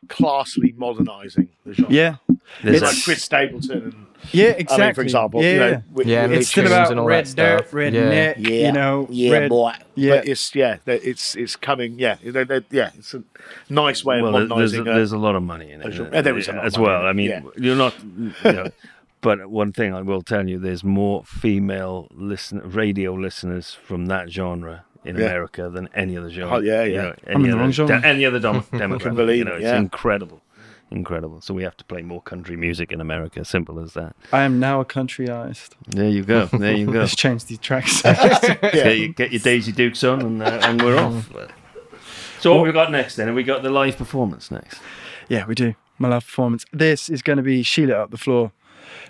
[0.09, 1.93] classily modernising the genre.
[1.95, 2.17] yeah
[2.62, 5.59] There's it's like like Chris Stapleton and yeah I exactly mean, for example, yeah, you
[5.59, 5.80] know, yeah.
[5.92, 7.74] with- Yeah, with- it's still Combs about and all red dirt stuff.
[7.74, 8.09] red Yeah.
[8.09, 9.72] neck you know red, boy.
[9.94, 10.16] Yeah.
[10.16, 11.99] But it's yeah, it's it's coming.
[11.99, 13.22] Yeah, they, they, yeah, it's a
[13.68, 14.88] nice way well, of there- there's, modernising.
[14.88, 16.14] uh, there's a lot of money in it Sure.
[16.14, 17.01] uh, there is a lot as money well.
[17.03, 17.40] in I mean, yeah.
[17.57, 17.94] you're not.
[18.44, 18.68] You know,
[19.20, 24.30] but one thing I will tell you: there's more female listen radio listeners from that
[24.30, 25.24] genre in Yeah.
[25.26, 26.57] America than any other genre.
[26.57, 27.03] Oh, yeah, you yeah.
[27.03, 28.01] know, I'm in any the other, wrong genre.
[28.01, 29.14] de- any other dom- demographic.
[29.16, 29.76] believe you know, it's yeah.
[29.78, 30.40] incredible,
[30.91, 31.41] incredible.
[31.41, 33.45] So we have to play more country music in America.
[33.45, 34.14] Simple as that.
[34.32, 36.47] i am now a country artist There you go.
[36.47, 36.93] There you go.
[37.01, 40.99] let's change these tracks Get, your, get your Daisy Dukes on, and uh, and we're
[40.99, 41.30] off.
[42.41, 43.26] So what we got next then?
[43.28, 44.80] Have we got the live performance next?
[45.28, 46.64] yeah we do my live performance.
[46.72, 48.53] This is going to be Sheila up the floor,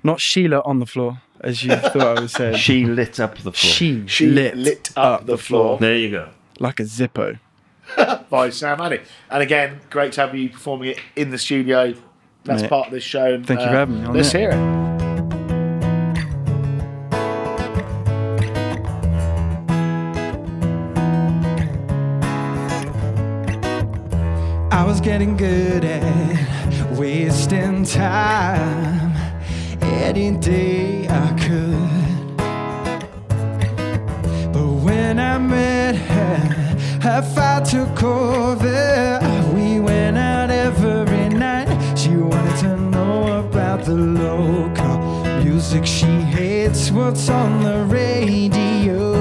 [0.03, 2.57] not Sheila on the floor, as you thought I was saying.
[2.57, 3.53] She lit up the floor.
[3.55, 5.79] She, She lit, lit up the floor.
[5.79, 6.29] There you go.
[6.61, 7.39] like a Zippo.
[8.31, 9.01] by Sam Handy.
[9.31, 11.95] And again, great to have you performing it in the studio.
[12.45, 12.69] That's Mate.
[12.71, 13.35] part of this show.
[13.35, 14.39] and, Thank you uh, for having me on Let's it.
[14.41, 14.87] hear it.
[24.73, 29.13] I was getting good at wasting time
[29.83, 32.37] any day I could.
[34.53, 36.66] But when I met her,
[37.07, 39.21] her fire took over.
[39.55, 41.69] We went out every night.
[41.97, 44.99] She wanted to know about the local
[45.45, 49.15] music she hates, what's on the radio.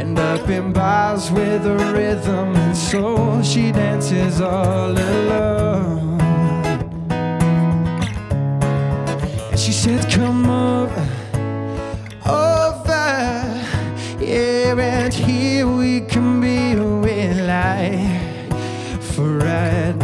[0.00, 3.42] End up in bars with a rhythm and soul.
[3.42, 6.20] She dances all alone.
[9.50, 11.13] And she said, Come over.
[19.14, 20.03] For right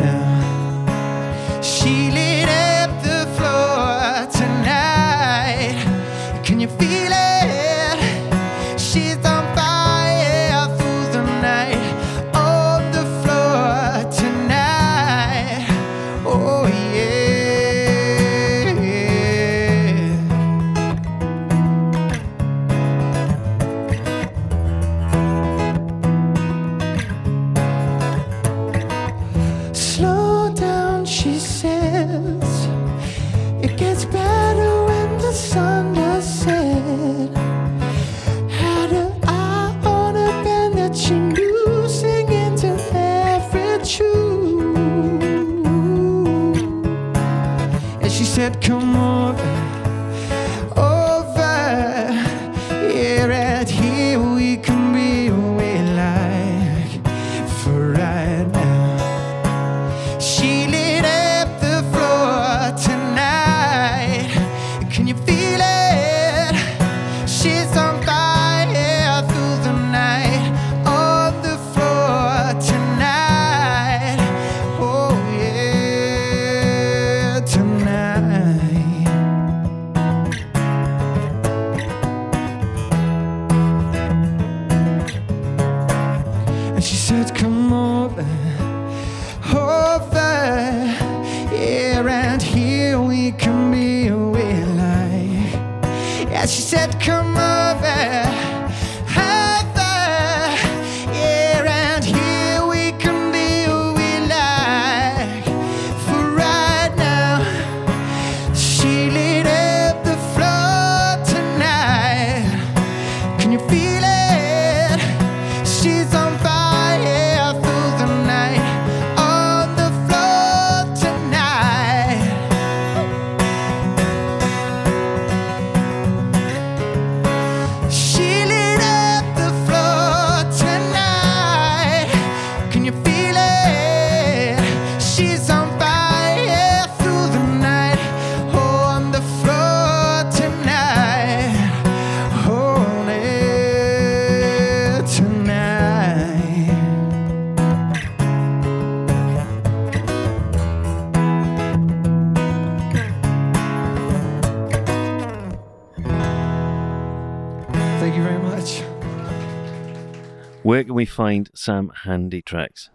[161.01, 162.90] we find Sam Handy tracks?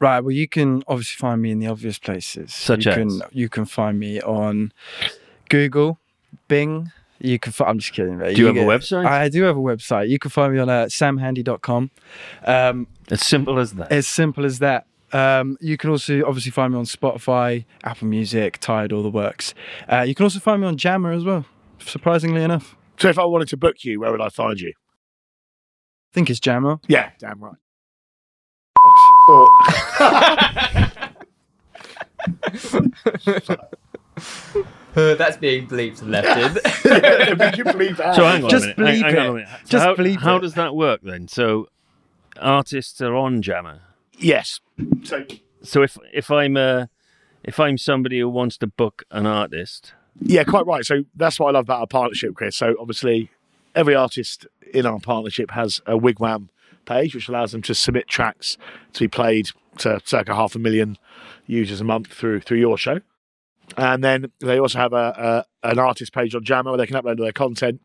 [0.00, 0.20] Right.
[0.20, 2.52] Well, you can obviously find me in the obvious places.
[2.54, 2.96] Such you as?
[2.96, 4.72] can you can find me on
[5.48, 5.98] Google,
[6.48, 6.90] Bing.
[7.20, 7.52] You can.
[7.52, 8.18] fi- I'm just kidding.
[8.18, 8.34] Mate.
[8.36, 9.06] Do you have a website?
[9.06, 10.08] I do have a website.
[10.08, 11.90] You can find me on uh, samhandy.com.
[12.44, 13.90] Um, As simple as that.
[13.92, 14.86] as simple as that.
[15.12, 19.54] Um, you can also obviously find me on Spotify, Apple Music, Tidal, the works.
[19.90, 21.44] Uh, you can also find me on Jamma as well.
[21.78, 24.72] Surprisingly enough, So if I wanted to book you, where would I find you?
[26.14, 26.78] I think it's Jamma.
[26.86, 27.56] Yeah, damn right.
[29.28, 29.48] Or,
[34.94, 37.38] That's being bleeped and left in.
[37.38, 38.14] Would you believe that?
[38.14, 39.02] So hang on Just a minute.
[39.02, 39.28] hang- bleep hang on it.
[39.28, 39.48] a minute.
[39.64, 40.40] So Just how, bleep how it.
[40.40, 41.26] does that work then?
[41.26, 41.68] So
[42.40, 43.80] artists are on Jamma.
[44.18, 44.60] Yes.
[45.02, 45.24] So
[45.62, 46.86] So if if I'm uh,
[47.42, 50.84] if I'm somebody who wants to book an artist, Yeah, quite right.
[50.84, 52.54] So that's what I love about our partnership, Chris.
[52.56, 53.30] So obviously,
[53.74, 56.48] every artist in our partnership has a wigwam
[56.84, 58.56] page, which allows them to submit tracks
[58.92, 59.48] to be played
[59.78, 60.96] to circa half a million
[61.46, 63.00] users a month through through your show.
[63.76, 66.96] And then they also have a, a an artist page on Jamma where they can
[66.96, 67.80] upload their content,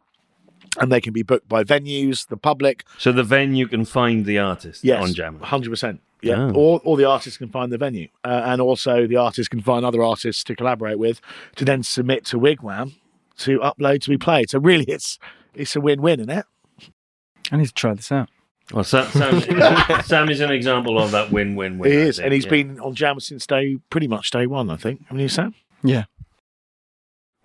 [0.79, 2.83] and they can be booked by venues, the public.
[2.97, 5.41] So the venue can find the artist Yes, on Jamma.
[5.43, 6.01] hundred percent.
[6.21, 6.51] Yeah, Oh.
[6.53, 9.85] or or the artist can find the venue, uh, and also the artist can find
[9.85, 11.21] other artists to collaborate with,
[11.55, 12.95] to then submit to Wigwam
[13.37, 14.49] to upload to be played.
[14.49, 15.17] So really, it's
[15.53, 16.45] it's a win-win, isn't it?
[17.51, 18.29] I need to try this out.
[18.73, 19.41] Well, Sam, Sam,
[20.03, 21.91] Sam is an example of that win-win-win.
[21.91, 22.49] He I is, think, and he's yeah.
[22.51, 25.01] been on Jamma since day pretty much day one, I think.
[25.05, 25.55] Haven't you, Sam?
[25.83, 26.03] Yeah.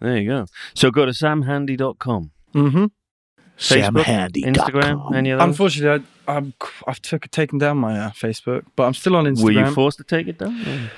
[0.00, 0.46] There you go.
[0.74, 2.30] So go to samhandy.com.
[2.54, 2.84] Mm-hmm.
[3.56, 4.52] Facebook, SamHandy.com.
[4.54, 5.48] Instagram, any of those?
[5.48, 6.54] Unfortunately, I, I'm,
[6.86, 9.42] I've took taken down my uh, Facebook, but I'm still on Instagram.
[9.44, 10.60] Were you forced to take it down?
[10.66, 10.90] or-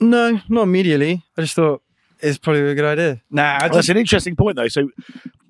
[0.00, 1.24] No, not immediately.
[1.36, 1.82] I just thought
[2.20, 3.22] it's probably a good idea.
[3.30, 4.68] Nah, I Well, that's an interesting point, though.
[4.68, 4.90] So,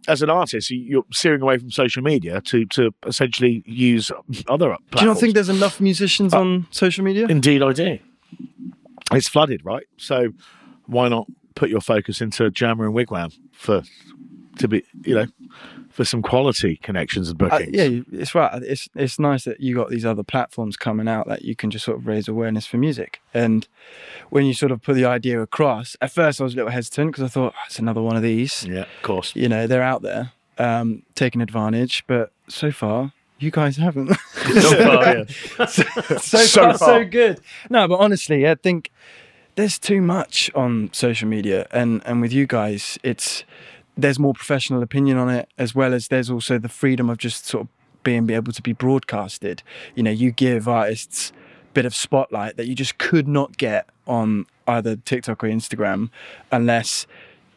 [0.08, 4.10] as an artist, you- you're steering away from social media to to essentially use
[4.48, 4.90] other platforms.
[4.96, 7.26] do you not think there's enough musicians Uh, on social media?
[7.28, 7.98] Indeed, I do.
[9.12, 9.86] It's flooded, right?
[9.96, 10.30] So,
[10.86, 13.82] why not put your focus into Jamma and Wigwam for
[14.58, 15.26] to be, you know,
[15.98, 17.74] for some quality connections and Uh, bookings?
[17.76, 18.62] yeah, it's right.
[18.62, 21.84] It's it's nice that you got these other platforms coming out that you can just
[21.84, 23.20] sort of raise awareness for music.
[23.34, 23.66] And
[24.30, 27.10] when you sort of put the idea across, at first I was a little hesitant
[27.10, 28.64] because I thought "Oh, it's another one of these.
[28.64, 29.34] yeah, of course.
[29.34, 34.10] You know, they're out there um, taking advantage, but so far you guys haven't.
[34.48, 35.24] So far, yeah.
[35.66, 35.82] so,
[36.18, 37.40] so So far, so good.
[37.70, 38.90] No, but honestly, I think
[39.56, 43.44] there's too much on social media, and and with you guys, it's
[43.98, 47.44] there's more professional opinion on it, as well as there's also the freedom of just
[47.46, 47.68] sort of
[48.04, 49.62] being able to be broadcasted.
[49.96, 51.32] You know, you give artists
[51.70, 56.10] a bit of spotlight that you just could not get on either TikTok or Instagram,
[56.52, 57.06] unless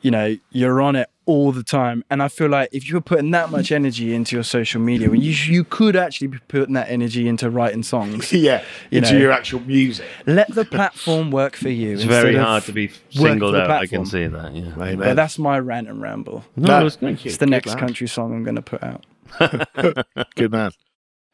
[0.02, 3.02] you know you're on it all the time and i feel like if you were
[3.14, 6.74] putting that much energy into your social media when you you could actually be putting
[6.74, 9.20] that energy into writing songs Yeah, You into know.
[9.20, 10.06] your actual music.
[10.26, 13.82] let the platform work for you It's very hard to be singled for the out.
[13.84, 14.54] I can see that.
[14.54, 14.74] Yeah.
[14.74, 14.98] Amen.
[14.98, 17.06] but that's my rant and ramble No, No, that's good.
[17.08, 17.30] thank you.
[17.30, 17.80] it's the Good next lad.
[17.80, 19.06] country song i'm going to put out
[20.36, 20.72] Good man.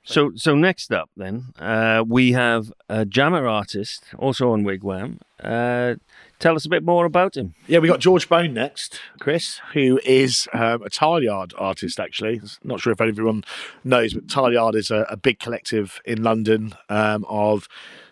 [0.03, 5.17] So, so next up, then uh, we have a Jamma artist, also on Wigwam.
[5.43, 5.95] Uh,
[6.39, 7.53] tell us a bit more about him.
[7.67, 12.41] Yeah, we got George Bone next, Chris, who is um, a Tileyard artist, actually.
[12.63, 13.43] Not sure if everyone
[13.83, 17.67] knows, but Tileyard is a, a big collective in London um, of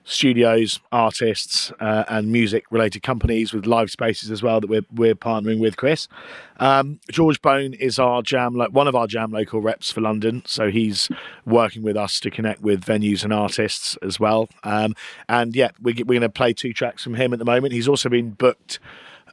[0.08, 5.16] studios, artists, uh, and music related companies with live spaces as well that we're, we're
[5.16, 6.08] partnering with, Chris.
[6.60, 10.44] Um, George Bone is our jam, lo- one of our jam local reps for London.
[10.46, 11.10] So he's
[11.46, 14.48] working with us to connect with venues and artists as well.
[14.64, 14.96] Um,
[15.28, 17.74] and yeah, we, we're going to play two tracks from him at the moment.
[17.74, 18.80] He's also been booked.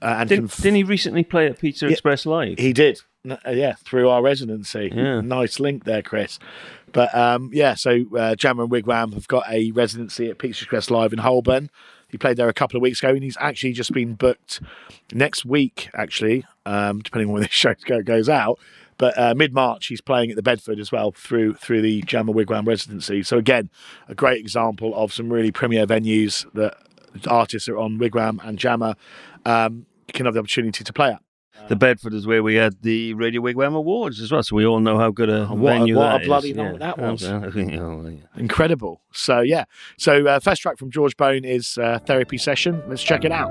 [0.01, 1.93] Uh, and Didn't, conf- didn't he recently play at Pizza Yeah.
[1.93, 2.59] Express Live?
[2.59, 3.01] he did,
[3.31, 4.91] uh, yeah, through our residency.
[4.93, 5.21] Yeah.
[5.21, 6.41] Nice link there, Chris.
[6.93, 10.91] But um, yeah, so uh, Jamma and Wigwam have got a residency at Pizza Express
[10.91, 11.71] Live in Holborn.
[12.09, 14.61] He played there a couple of weeks ago, and he's actually just been booked
[15.15, 17.75] next week, actually, um, depending on when this show
[18.05, 18.59] goes out.
[18.99, 22.35] But uh, mid March, he's playing at the Bedford as well through through the Jamma
[22.35, 23.23] Wigwam residency.
[23.23, 23.71] So again,
[24.09, 26.77] a great example of some really premier venues that
[27.27, 28.95] artists are on Wigwam and Jamma
[29.45, 31.22] um, can have the opportunity to play at.
[31.69, 34.81] The Bedford is where we had the Radio Wigwam Awards as well, so we all
[34.81, 36.27] know how good a Oh, what a- venue what a that is.
[36.27, 37.23] bloody night that was.
[38.37, 39.01] Incredible.
[39.13, 39.65] So yeah,
[39.99, 42.83] so uh, first track from George Bone is uh, Therapy Session.
[42.89, 43.51] Let's check it out.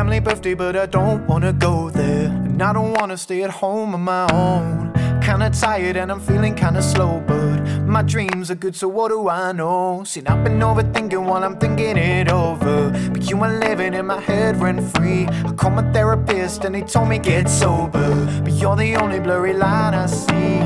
[0.00, 2.28] Family birthday, but I don't wanna go there.
[2.28, 4.94] And I don't wanna stay at home on my own.
[5.20, 9.28] Kinda tired and I'm feeling kinda slow, but my dreams are good, so what do
[9.28, 10.02] I know?
[10.06, 12.90] See, I've been overthinking while I'm thinking it over.
[13.12, 15.28] But you are living in my head rent free.
[15.44, 18.08] I called my therapist and he told me get sober.
[18.42, 20.62] But you're the only blurry line I see.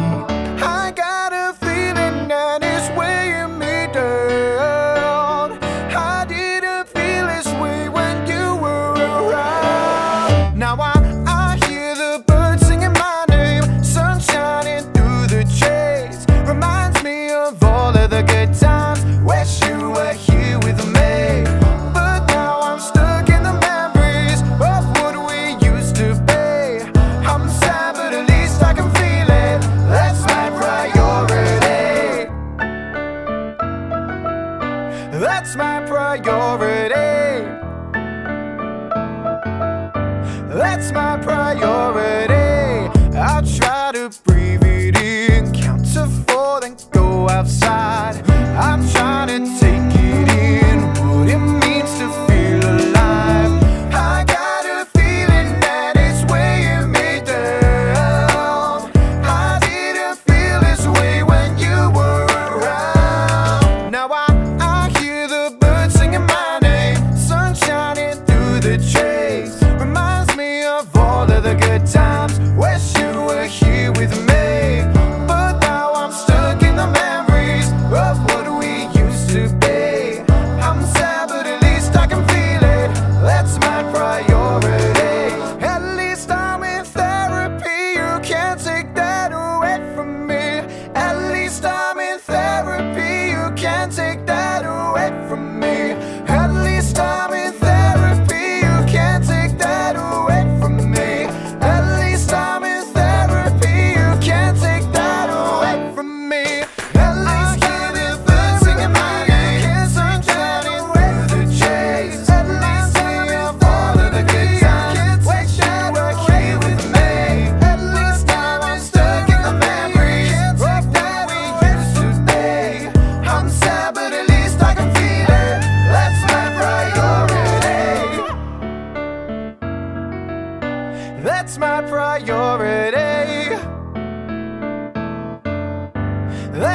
[0.63, 2.64] I got a feeling that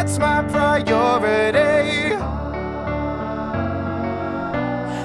[0.10, 2.16] That's my priority.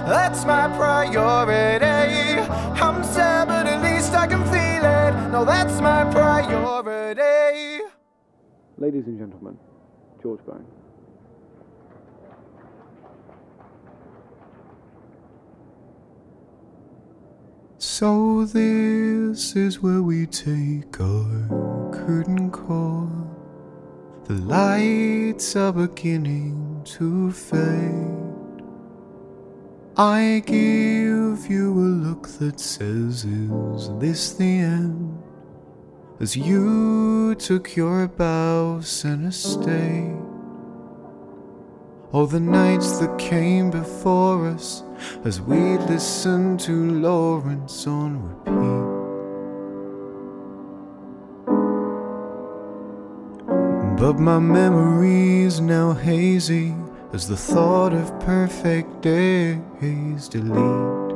[0.08, 2.40] That's my priority.
[2.80, 5.30] I'm sad, but at least I can feel it.
[5.30, 7.84] No, that's my priority.
[8.78, 9.58] Ladies and gentlemen,
[10.22, 10.64] George Bone.
[17.76, 23.23] So this is where we take our curtain call.
[24.26, 28.64] The lights are beginning to fade.
[29.98, 35.22] I give you a look that says, Is this the end?
[36.20, 40.16] As you took your bows and estate.
[42.10, 44.84] All the nights that came before us
[45.26, 48.93] as we listened to Lawrence on repeat.
[53.96, 56.74] But my memory's now hazy
[57.12, 61.14] as the thought of perfect days delete.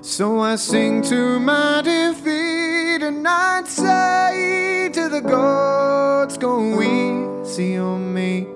[0.00, 8.14] So I sing to my defeat and I'd say to the gods, go easy on
[8.14, 8.46] me.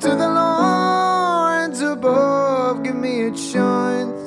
[0.00, 4.22] To the lords above, give me a chance.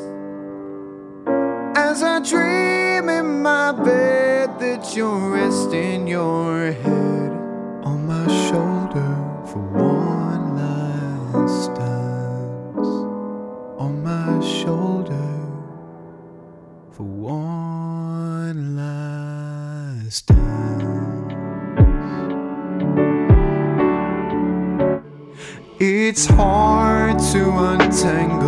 [1.75, 7.32] As I dream in my bed that you're resting your head
[8.25, 12.87] my shoulder for one last dance.
[13.77, 15.29] On my shoulder
[16.91, 21.33] for one last dance.
[25.79, 28.42] It's hard to untangle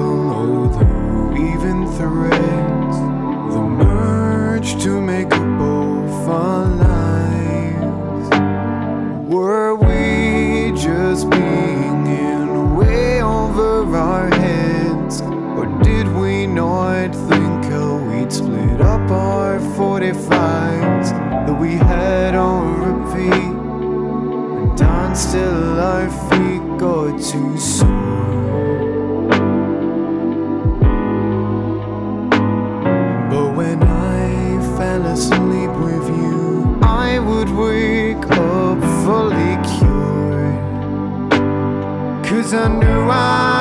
[21.80, 23.32] we on repeat?
[23.34, 27.90] And danced till our feet got too sore.
[33.30, 40.60] But when I fell asleep with you, I would wake up fully cured.
[42.26, 43.55] Cause I knew I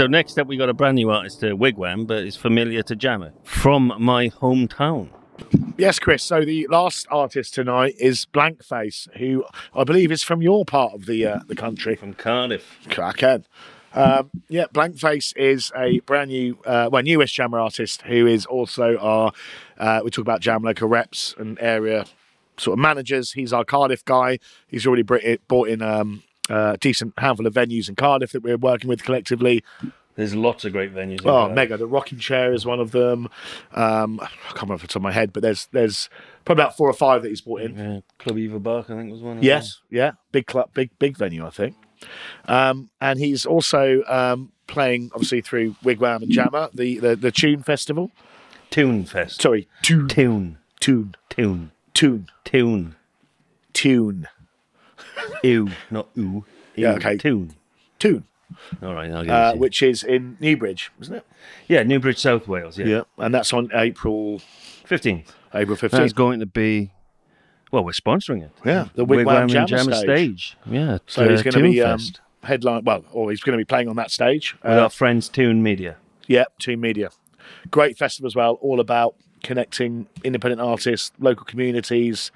[0.00, 2.96] So next up, we got a brand new artist to Wigwam, but is familiar to
[2.96, 5.10] Jamma from my hometown.
[5.76, 6.22] Yes, Chris.
[6.22, 9.44] So the last artist tonight is Blankface, who
[9.74, 11.96] I believe is from your part of the uh, the country.
[11.96, 12.78] From Cardiff.
[12.86, 13.44] Crackhead.
[13.92, 18.96] Um, yeah, Blankface is a brand new, uh, well, newest Jamma artist who is also
[18.96, 19.32] our.
[19.76, 22.06] Uh, we talk about Jam local reps and area
[22.56, 23.32] sort of managers.
[23.32, 24.38] He's our Cardiff guy.
[24.66, 28.88] He's already brought in um, a decent handful of venues in Cardiff that we're working
[28.88, 29.62] with collectively.
[30.16, 31.24] There's lots of great venues.
[31.24, 31.76] Oh, mega!
[31.76, 33.28] The Rocking Chair is one of them.
[33.72, 36.10] Um, I can't remember off the top of my head, but there's there's
[36.44, 37.78] probably about four or five that he's brought in.
[37.78, 39.38] Yeah, Clwb Ifor Bach, I think, was one.
[39.38, 41.76] Of Yes, yeah, big club, big big venue, I think.
[42.46, 47.62] Um, and he's also um, playing, obviously, through Wigwam and Jamma, the the, the Tune
[47.62, 48.08] Festival.
[48.08, 48.26] them.
[48.70, 49.40] Tune Fest.
[49.40, 50.58] Sorry, Tune, Tune.
[50.80, 51.70] Tune, Tune.
[51.94, 52.96] Tune, Tune.
[53.72, 54.26] Tune,
[55.42, 56.44] Ew, not ooh.
[56.76, 57.16] Yeah, okay.
[57.16, 57.54] Tune.
[57.98, 58.24] Tune.
[58.82, 59.60] All right, I'll give it uh, to you.
[59.60, 61.26] which is in Newbridge, isn't it?
[61.68, 62.78] yeah, Newbridge, South Wales.
[62.78, 64.40] Yeah, and that's on April
[64.84, 65.32] fifteenth.
[65.54, 65.92] April fifteenth.
[65.92, 66.14] That's fifteenth.
[66.16, 66.90] going to be.
[67.70, 68.50] Well, we're sponsoring it.
[68.64, 70.56] Yeah, the Wigwam Jamma stage.
[70.66, 72.00] Yeah, So he's uh, going to be um,
[72.42, 72.82] headline.
[72.84, 74.56] Well, or he's going to be playing on that stage.
[74.62, 75.96] with Uh, our friends Tune Media.
[76.26, 77.10] yeah, Tune Media,
[77.70, 78.54] great festival as well.
[78.60, 79.14] All about
[79.44, 82.32] connecting independent artists, local communities.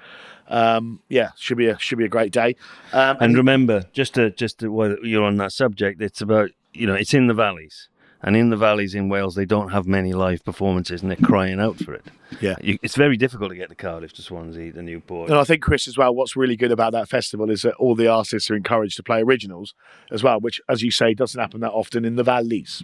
[0.47, 2.55] Um, yeah, should be a should be a great day.
[2.93, 6.85] Um, And remember, just to just to, while you're on that subject, it's about you
[6.87, 7.89] know it's in the valleys,
[8.21, 11.59] and in the valleys in Wales they don't have many live performances, and they're crying
[11.59, 12.05] out for it.
[12.41, 12.55] Yeah.
[12.61, 15.29] you, it's very difficult to get to Cardiff, to Swansea, to Newport.
[15.29, 16.13] And I think Chris as well.
[16.13, 19.21] What's really good about that festival is that all the artists are encouraged to play
[19.21, 19.73] originals
[20.11, 22.83] as well, which, as you say, doesn't happen that often in the valleys.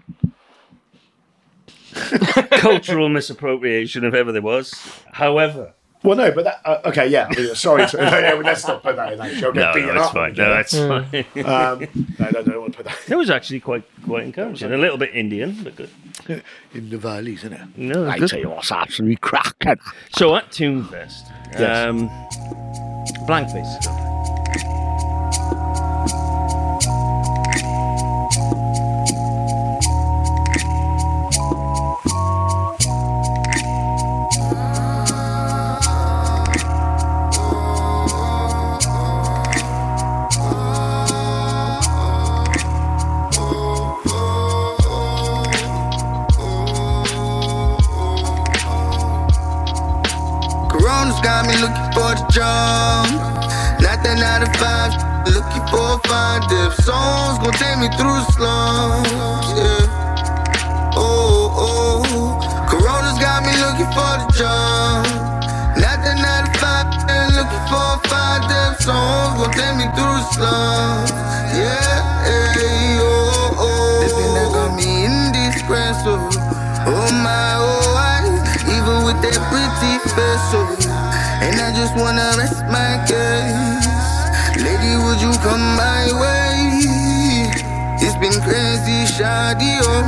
[2.52, 4.74] Cultural misappropriation, if ever there was.
[5.12, 5.74] However,
[6.04, 7.28] Well, no, but that uh, okay, yeah.
[7.30, 9.20] I mean, sorry, to, yeah, well, let's not put that in.
[9.20, 9.52] That show.
[9.52, 10.14] no, Get no, it's up.
[10.14, 10.34] fine.
[10.34, 11.26] No, that's fine.
[11.46, 11.88] Um,
[12.20, 14.72] no, no, don't want to put that It was actually quite quite encouraging.
[14.74, 15.90] A little bit Indian, but good.
[16.74, 17.78] in the valleys, isn't it?
[17.78, 18.30] No, I good.
[18.30, 19.80] tell you what's absolutely cracking.
[20.16, 21.88] So at Tunefest, Yes.
[21.88, 22.08] um,
[23.28, 23.50] blank
[81.42, 84.62] And I just wanna rest my case.
[84.62, 87.50] Lady, would you come my way?
[87.98, 90.06] It's been crazy, shoddy, oh.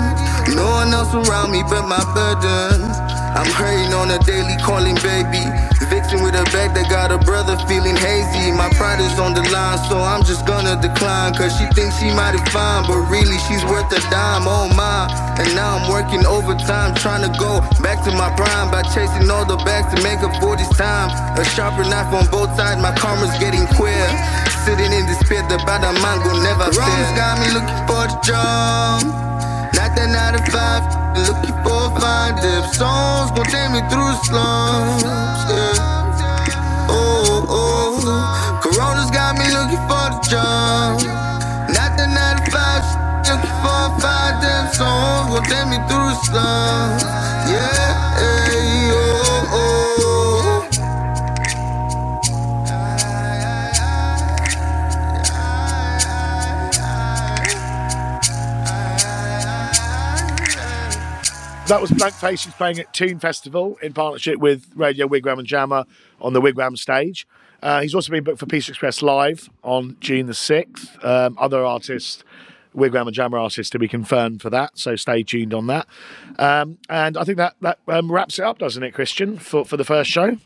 [0.54, 2.98] No one else around me but my burdens.
[3.34, 5.42] I'm hurting on a daily, calling baby.
[5.90, 8.52] Vixen with a bag that got a brother feeling hazy.
[8.52, 11.34] My pride is on the line, so I'm just gonna decline.
[11.34, 15.10] Cause she thinks she mighty fine, but really she's worth a dime, oh my.
[15.42, 19.46] And now I'm working overtime, trying to go back to my prime by chasing all
[19.46, 21.12] the bags to make up for this time.
[21.38, 24.08] A sharper knife on both sides, my karma's getting queer.
[24.64, 27.08] Sitting in despair, the bottom mind will never fail.
[27.20, 29.12] got me looking for the jump.
[29.76, 30.88] Not that nine to five,
[31.20, 32.64] looking for five dip.
[32.72, 35.04] Songs gon' take me through the slums.
[35.04, 36.88] Yeah.
[36.88, 38.60] Oh, oh.
[38.64, 41.04] Corona's got me looking for the jump.
[41.76, 42.88] Not that nine to five,
[43.28, 44.72] looking for a fine dip.
[44.72, 47.03] Songs gon' take me through the slums.
[61.74, 65.88] That was Blank Faces playing at Tune Festival in partnership with Radio Wigwam and Jamma
[66.22, 67.28] on the Wigwam stage.
[67.64, 71.04] Uh, he's also been booked for Pizza Express Live on June the 6th.
[71.04, 72.24] Um, other artists,
[72.76, 75.88] Wigwam and Jamma artists, to be confirmed for that, so stay tuned on that.
[76.38, 79.76] Um, and I think that, that um, wraps it up, doesn't it, Christian, for, for
[79.76, 80.38] the first show?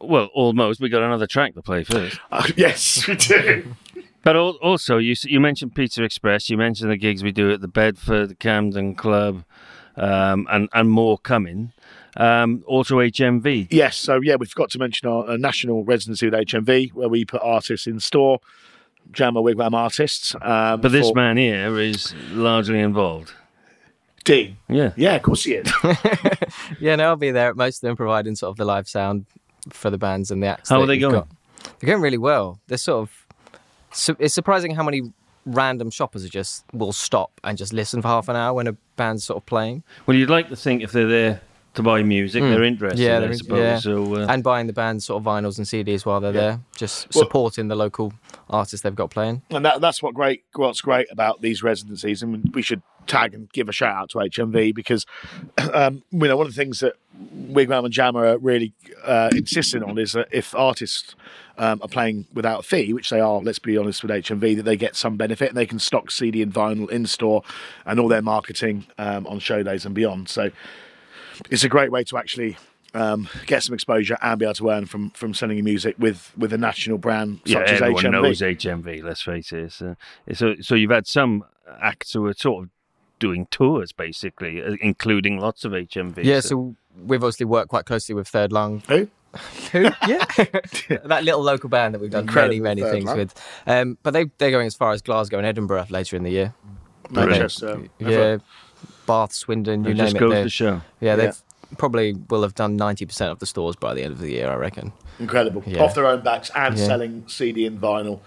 [0.00, 0.80] Well, almost.
[0.80, 2.18] We got another track to play first.
[2.32, 3.74] Uh, yes, we do.
[4.22, 6.48] But also, you you mentioned Pizza Express.
[6.48, 9.44] You mentioned the gigs we do at the Bedford Camden Club,
[9.96, 11.72] um, and and more coming.
[12.16, 13.68] Um, also HMV.
[13.70, 17.24] Yes, so yeah, we forgot to mention our uh, national residency with HMV, where we
[17.24, 18.38] put artists in store,
[19.12, 20.34] Jamma Wigwam artists.
[20.42, 23.32] Um, But this for- man here is largely involved.
[24.24, 24.56] Dean.
[24.68, 24.92] Yeah.
[24.96, 25.72] Yeah, of course he is.
[26.80, 29.26] Yeah, no, I'll be there at most of them, providing sort of the live sound
[29.70, 30.68] for the bands and the acts.
[30.68, 31.14] How are they going?
[31.14, 31.28] Got.
[31.80, 32.60] They're going really well.
[32.66, 33.26] They're sort of.
[33.92, 35.02] So it's surprising how many
[35.46, 38.72] random shoppers are just will stop and just listen for half an hour when a
[38.96, 39.82] band's sort of playing.
[40.06, 41.40] Well, you'd like to think if they're there
[41.74, 42.50] to buy music, Mm.
[42.50, 43.00] they're interested.
[43.02, 43.58] Yeah, they're in- suppose.
[43.58, 43.78] yeah.
[43.78, 46.40] So uh, and buying the band's sort of vinyls and CDs while they're Yeah.
[46.40, 48.12] there, just Well- supporting the local
[48.50, 49.40] artists they've got playing.
[49.50, 53.50] and that, that's what great what's great about these residencies and we should tag and
[53.52, 55.06] give a shout out to HMV because
[55.72, 56.92] um, you know one of the things that
[57.50, 58.74] Wigwam and Jamma are really
[59.04, 61.14] uh, insisting on is that if artists
[61.58, 64.62] um, are playing without a fee, which they are, let's be honest with HMV, that
[64.64, 67.42] they get some benefit and they can stock CD and vinyl in store
[67.84, 70.28] and all their marketing um, on show days and beyond.
[70.28, 70.50] So
[71.50, 72.56] it's a great way to actually
[72.94, 76.32] um, get some exposure, and be able to earn from from selling your music with
[76.36, 78.12] with a national brand Yeah, such as everyone HMV.
[78.12, 79.02] knows HMV.
[79.02, 79.64] Let's face it.
[79.64, 79.94] It's, uh,
[80.34, 81.44] so, so you've had some
[81.80, 82.70] acts who are sort of
[83.18, 86.24] doing tours, basically, uh, including lots of HMV.
[86.24, 88.82] Yeah, so we've obviously worked quite closely with Third Lung.
[88.88, 89.08] Who?
[89.72, 89.82] Who?
[90.06, 90.24] Yeah,
[91.04, 93.16] that little local band that we've done Incredible, many, many things Lung.
[93.18, 93.42] with.
[93.66, 96.54] Um, but they they're going as far as Glasgow and Edinburgh later in the year.
[97.10, 97.82] Manchester.
[97.98, 98.38] Yeah,
[99.06, 100.18] Bath, Swindon, you it name just it.
[100.18, 100.80] goes they're- to show.
[101.00, 101.42] Yeah, they've
[101.78, 104.50] probably will have done ninety percent of the stores by the end of the year,
[104.50, 104.92] I reckon.
[105.18, 105.62] Incredible.
[105.66, 105.82] Yeah.
[105.82, 106.86] Off their own backs and Yeah.
[106.86, 108.20] selling CD and vinyl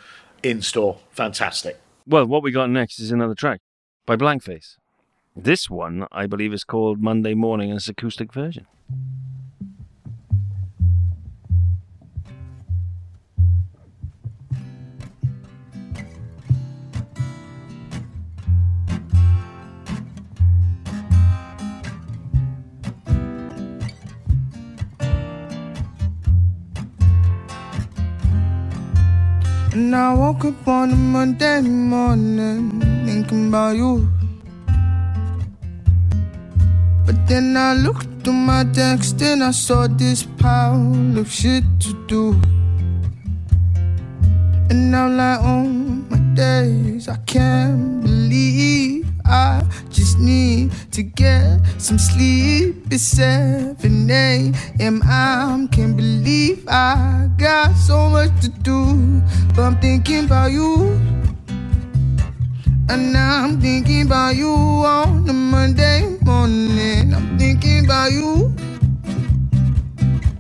[0.44, 0.98] in store.
[1.12, 1.80] Fantastic.
[2.08, 3.62] Well, what we got next is another track
[4.06, 4.78] by Blankface.
[5.36, 8.68] This one, I believe, is called Monday Morning and it's acoustic version.
[29.76, 34.08] And I woke up on a Monday morning thinking about you.
[37.06, 42.08] But then I looked through my text and I saw this pile of shit to
[42.08, 42.42] do.
[44.70, 45.68] And I'm like, oh
[46.10, 48.75] my days, I can't believe
[49.26, 52.76] I just need to get some sleep.
[52.92, 55.02] It's 7 a.m.
[55.04, 59.22] I can't believe I got so much to do.
[59.56, 61.00] But I'm thinking about you.
[62.88, 67.14] And now I'm thinking about you on a Monday morning.
[67.14, 68.54] I'm thinking about you.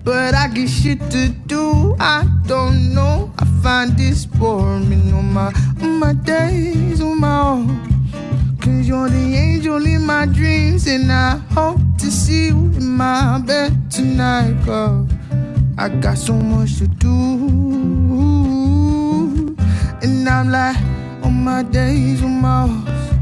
[0.04, 1.96] But I get shit to do.
[2.00, 3.34] I don't know.
[3.40, 7.95] I find this boring on my on my days on my own.
[8.66, 13.38] Cause you're the angel in my dreams, and I hope to see you in my
[13.38, 14.54] bed tonight.
[14.66, 15.08] Girl.
[15.78, 17.16] I got so much to do.
[20.02, 20.78] And I'm like,
[21.24, 23.14] on my days on my horse.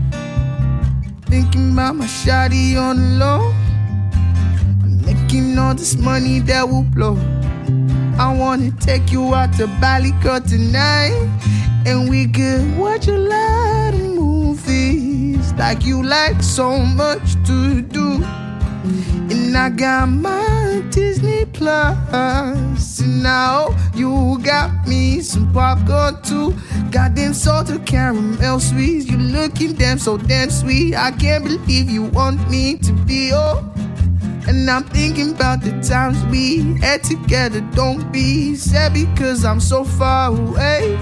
[1.25, 3.53] Thinking about my shawty on the low.
[5.05, 7.17] Making all this money that will blow.
[8.17, 11.11] I wanna take you out to Bali girl tonight.
[11.85, 14.12] And we could watch a lot of.
[15.57, 18.23] Like you like so much to do.
[19.31, 22.99] And I got my Disney Plus.
[22.99, 26.53] And now you got me some popcorn too.
[26.91, 29.05] Goddamn salted caramel sweets.
[29.05, 30.95] You looking damn so damn sweet.
[30.95, 33.63] I can't believe you want me to be your.
[34.45, 37.61] And I'm thinking about the times we had together.
[37.73, 40.99] Don't be sad because I'm so far away.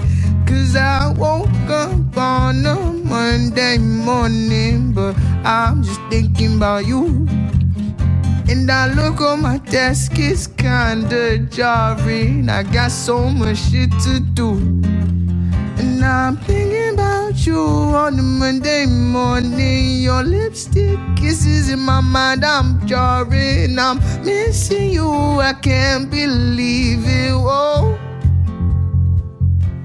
[0.52, 7.26] Cause I woke up on a Monday morning, but I'm just thinking about you.
[8.48, 12.50] And I look on my desk, it's kinda jarring.
[12.50, 14.50] I got so much shit to do.
[15.78, 20.02] And I'm thinking about you on a Monday morning.
[20.02, 23.78] Your lipstick kisses in my mind, I'm jarring.
[23.78, 27.32] I'm missing you, I can't believe it.
[27.34, 27.98] Whoa.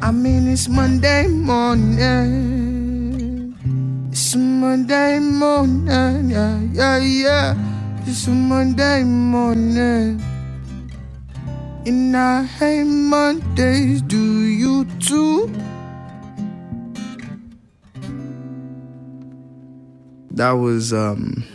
[0.01, 1.99] I mean, it's Monday morning.
[4.11, 7.55] It's a Monday morning, yeah, yeah, yeah.
[8.07, 10.21] It's a Monday morning.
[11.85, 15.51] And I hate Mondays, do you too?
[20.31, 21.45] That was um,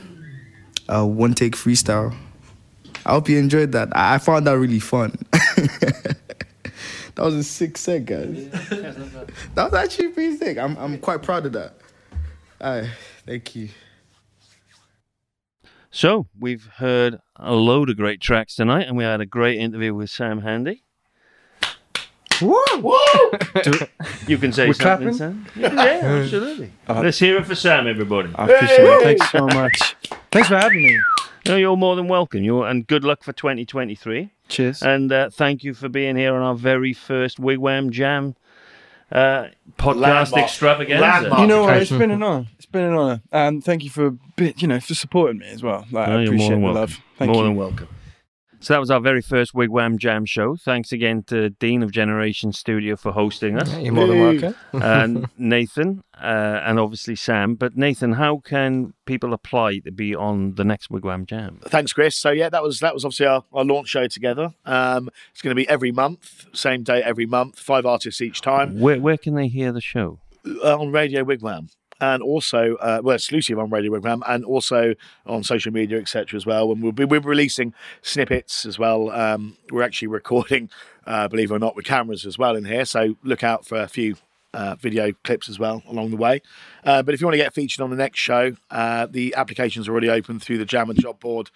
[0.88, 2.14] a one take freestyle.
[3.06, 3.90] I hope you enjoyed that.
[3.96, 5.14] I I found that really fun.
[7.14, 8.48] that was a sick set, guys.
[8.70, 10.58] that was actually pretty sick.
[10.58, 11.74] I'm, I'm quite proud of that.
[12.60, 12.90] Aye,
[13.26, 13.68] thank you.
[15.90, 19.94] So we've heard a load of great tracks tonight, and we had a great interview
[19.94, 20.84] with Sam Handy.
[22.40, 22.62] Woo!
[22.78, 22.98] Woo!
[24.26, 25.12] You can say We're something, clapping?
[25.14, 25.46] Sam.
[25.56, 26.72] Yeah, yeah, absolutely.
[26.88, 28.30] Uh, Let's hear it for Sam, everybody.
[28.36, 29.02] I appreciate it.
[29.02, 29.96] Thanks so much.
[30.30, 30.98] Thanks for having me.
[31.46, 32.42] No, you're more than welcome.
[32.44, 34.30] You're, and good luck for 2023.
[34.48, 34.82] Cheers.
[34.82, 38.36] And uh, thank you for being here on our very first Wigwam Jam
[39.10, 40.42] uh, podcast Landmark.
[40.44, 41.02] extravaganza.
[41.02, 41.40] Landmark.
[41.40, 41.76] you know what?
[41.78, 42.46] It's been an honor.
[42.56, 43.22] It's been an honor.
[43.32, 45.84] And thank you for bit, you know, for supporting me as well.
[45.90, 46.80] Like, No, I you're more appreciate than the welcome.
[46.80, 47.00] love.
[47.18, 47.48] Thank more you.
[47.48, 47.88] than welcome.
[48.62, 50.54] So that was our very first Wigwam Jam show.
[50.54, 53.68] Thanks again to Dean of Generation Studio for hosting us.
[53.72, 54.54] Yeah, you're more than welcome.
[54.72, 57.56] and Nathan, uh, and obviously Sam.
[57.56, 61.58] But Nathan, how can people apply to be on the next Wigwam Jam?
[61.64, 62.16] Thanks, Chris.
[62.16, 64.54] So yeah, that was that was obviously our, our launch show together.
[64.64, 68.78] Um, it's going to be every month, same day every month, five artists each time
[68.78, 70.20] Where where can they hear the show?
[70.46, 71.70] uh, on Radio Wigwam.
[72.02, 74.94] And also uh, well exclusive on Radio Wigwam and also
[75.24, 76.72] on social media etc as well.
[76.72, 79.10] And we'll be we're releasing snippets as well.
[79.10, 80.68] Um, we're actually recording,
[81.06, 82.84] uh, believe it or not, with cameras as well in here.
[82.84, 84.16] So look out for a few.
[84.54, 86.42] Uh, video clips as well along the way.
[86.84, 89.88] Uh, but if you want to get featured on the next show, uh, the applications
[89.88, 91.50] are already open through the Jamma job board,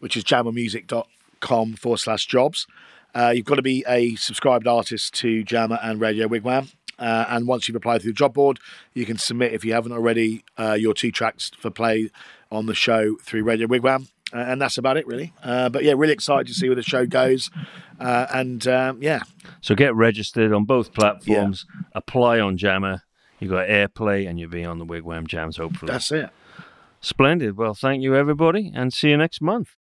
[0.00, 2.66] which is jammamusic.com forward slash jobs.
[3.14, 6.68] Uh, you've got to be a subscribed artist to Jamma and Radio Wigwam.
[6.98, 8.58] Uh, and once you've applied through the job board,
[8.94, 12.10] you can submit, if you haven't already, uh, your two tracks for play
[12.50, 14.08] on the show through Radio Wigwam.
[14.34, 15.32] Uh, and that's about it, really.
[15.42, 17.50] Uh, but yeah, really excited to see where the show goes.
[18.00, 19.20] Uh, and um, yeah,
[19.60, 21.66] So get registered on both platforms.
[21.94, 23.02] Apply on Jamma.
[23.40, 25.56] You've got AirPlay, and you'll be on the Wigwam Jams.
[25.56, 26.30] Hopefully, that's it.
[27.00, 27.56] splendid.
[27.56, 29.74] Well, thank you everybody, and see you next month.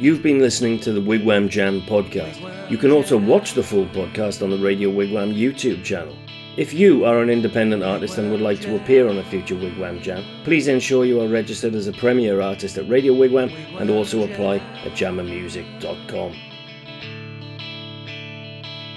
[0.00, 2.70] You've been listening to the Wigwam Jam podcast.
[2.70, 6.16] You can also watch the full podcast on the Radio Wigwam YouTube channel.
[6.56, 10.00] If you are an independent artist and would like to appear on a future Wigwam
[10.00, 14.24] Jam, please ensure you are registered as a premier artist at Radio Wigwam and also
[14.24, 16.32] apply at jammamusic.com.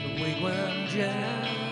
[0.03, 1.62] The Wigwam Jam.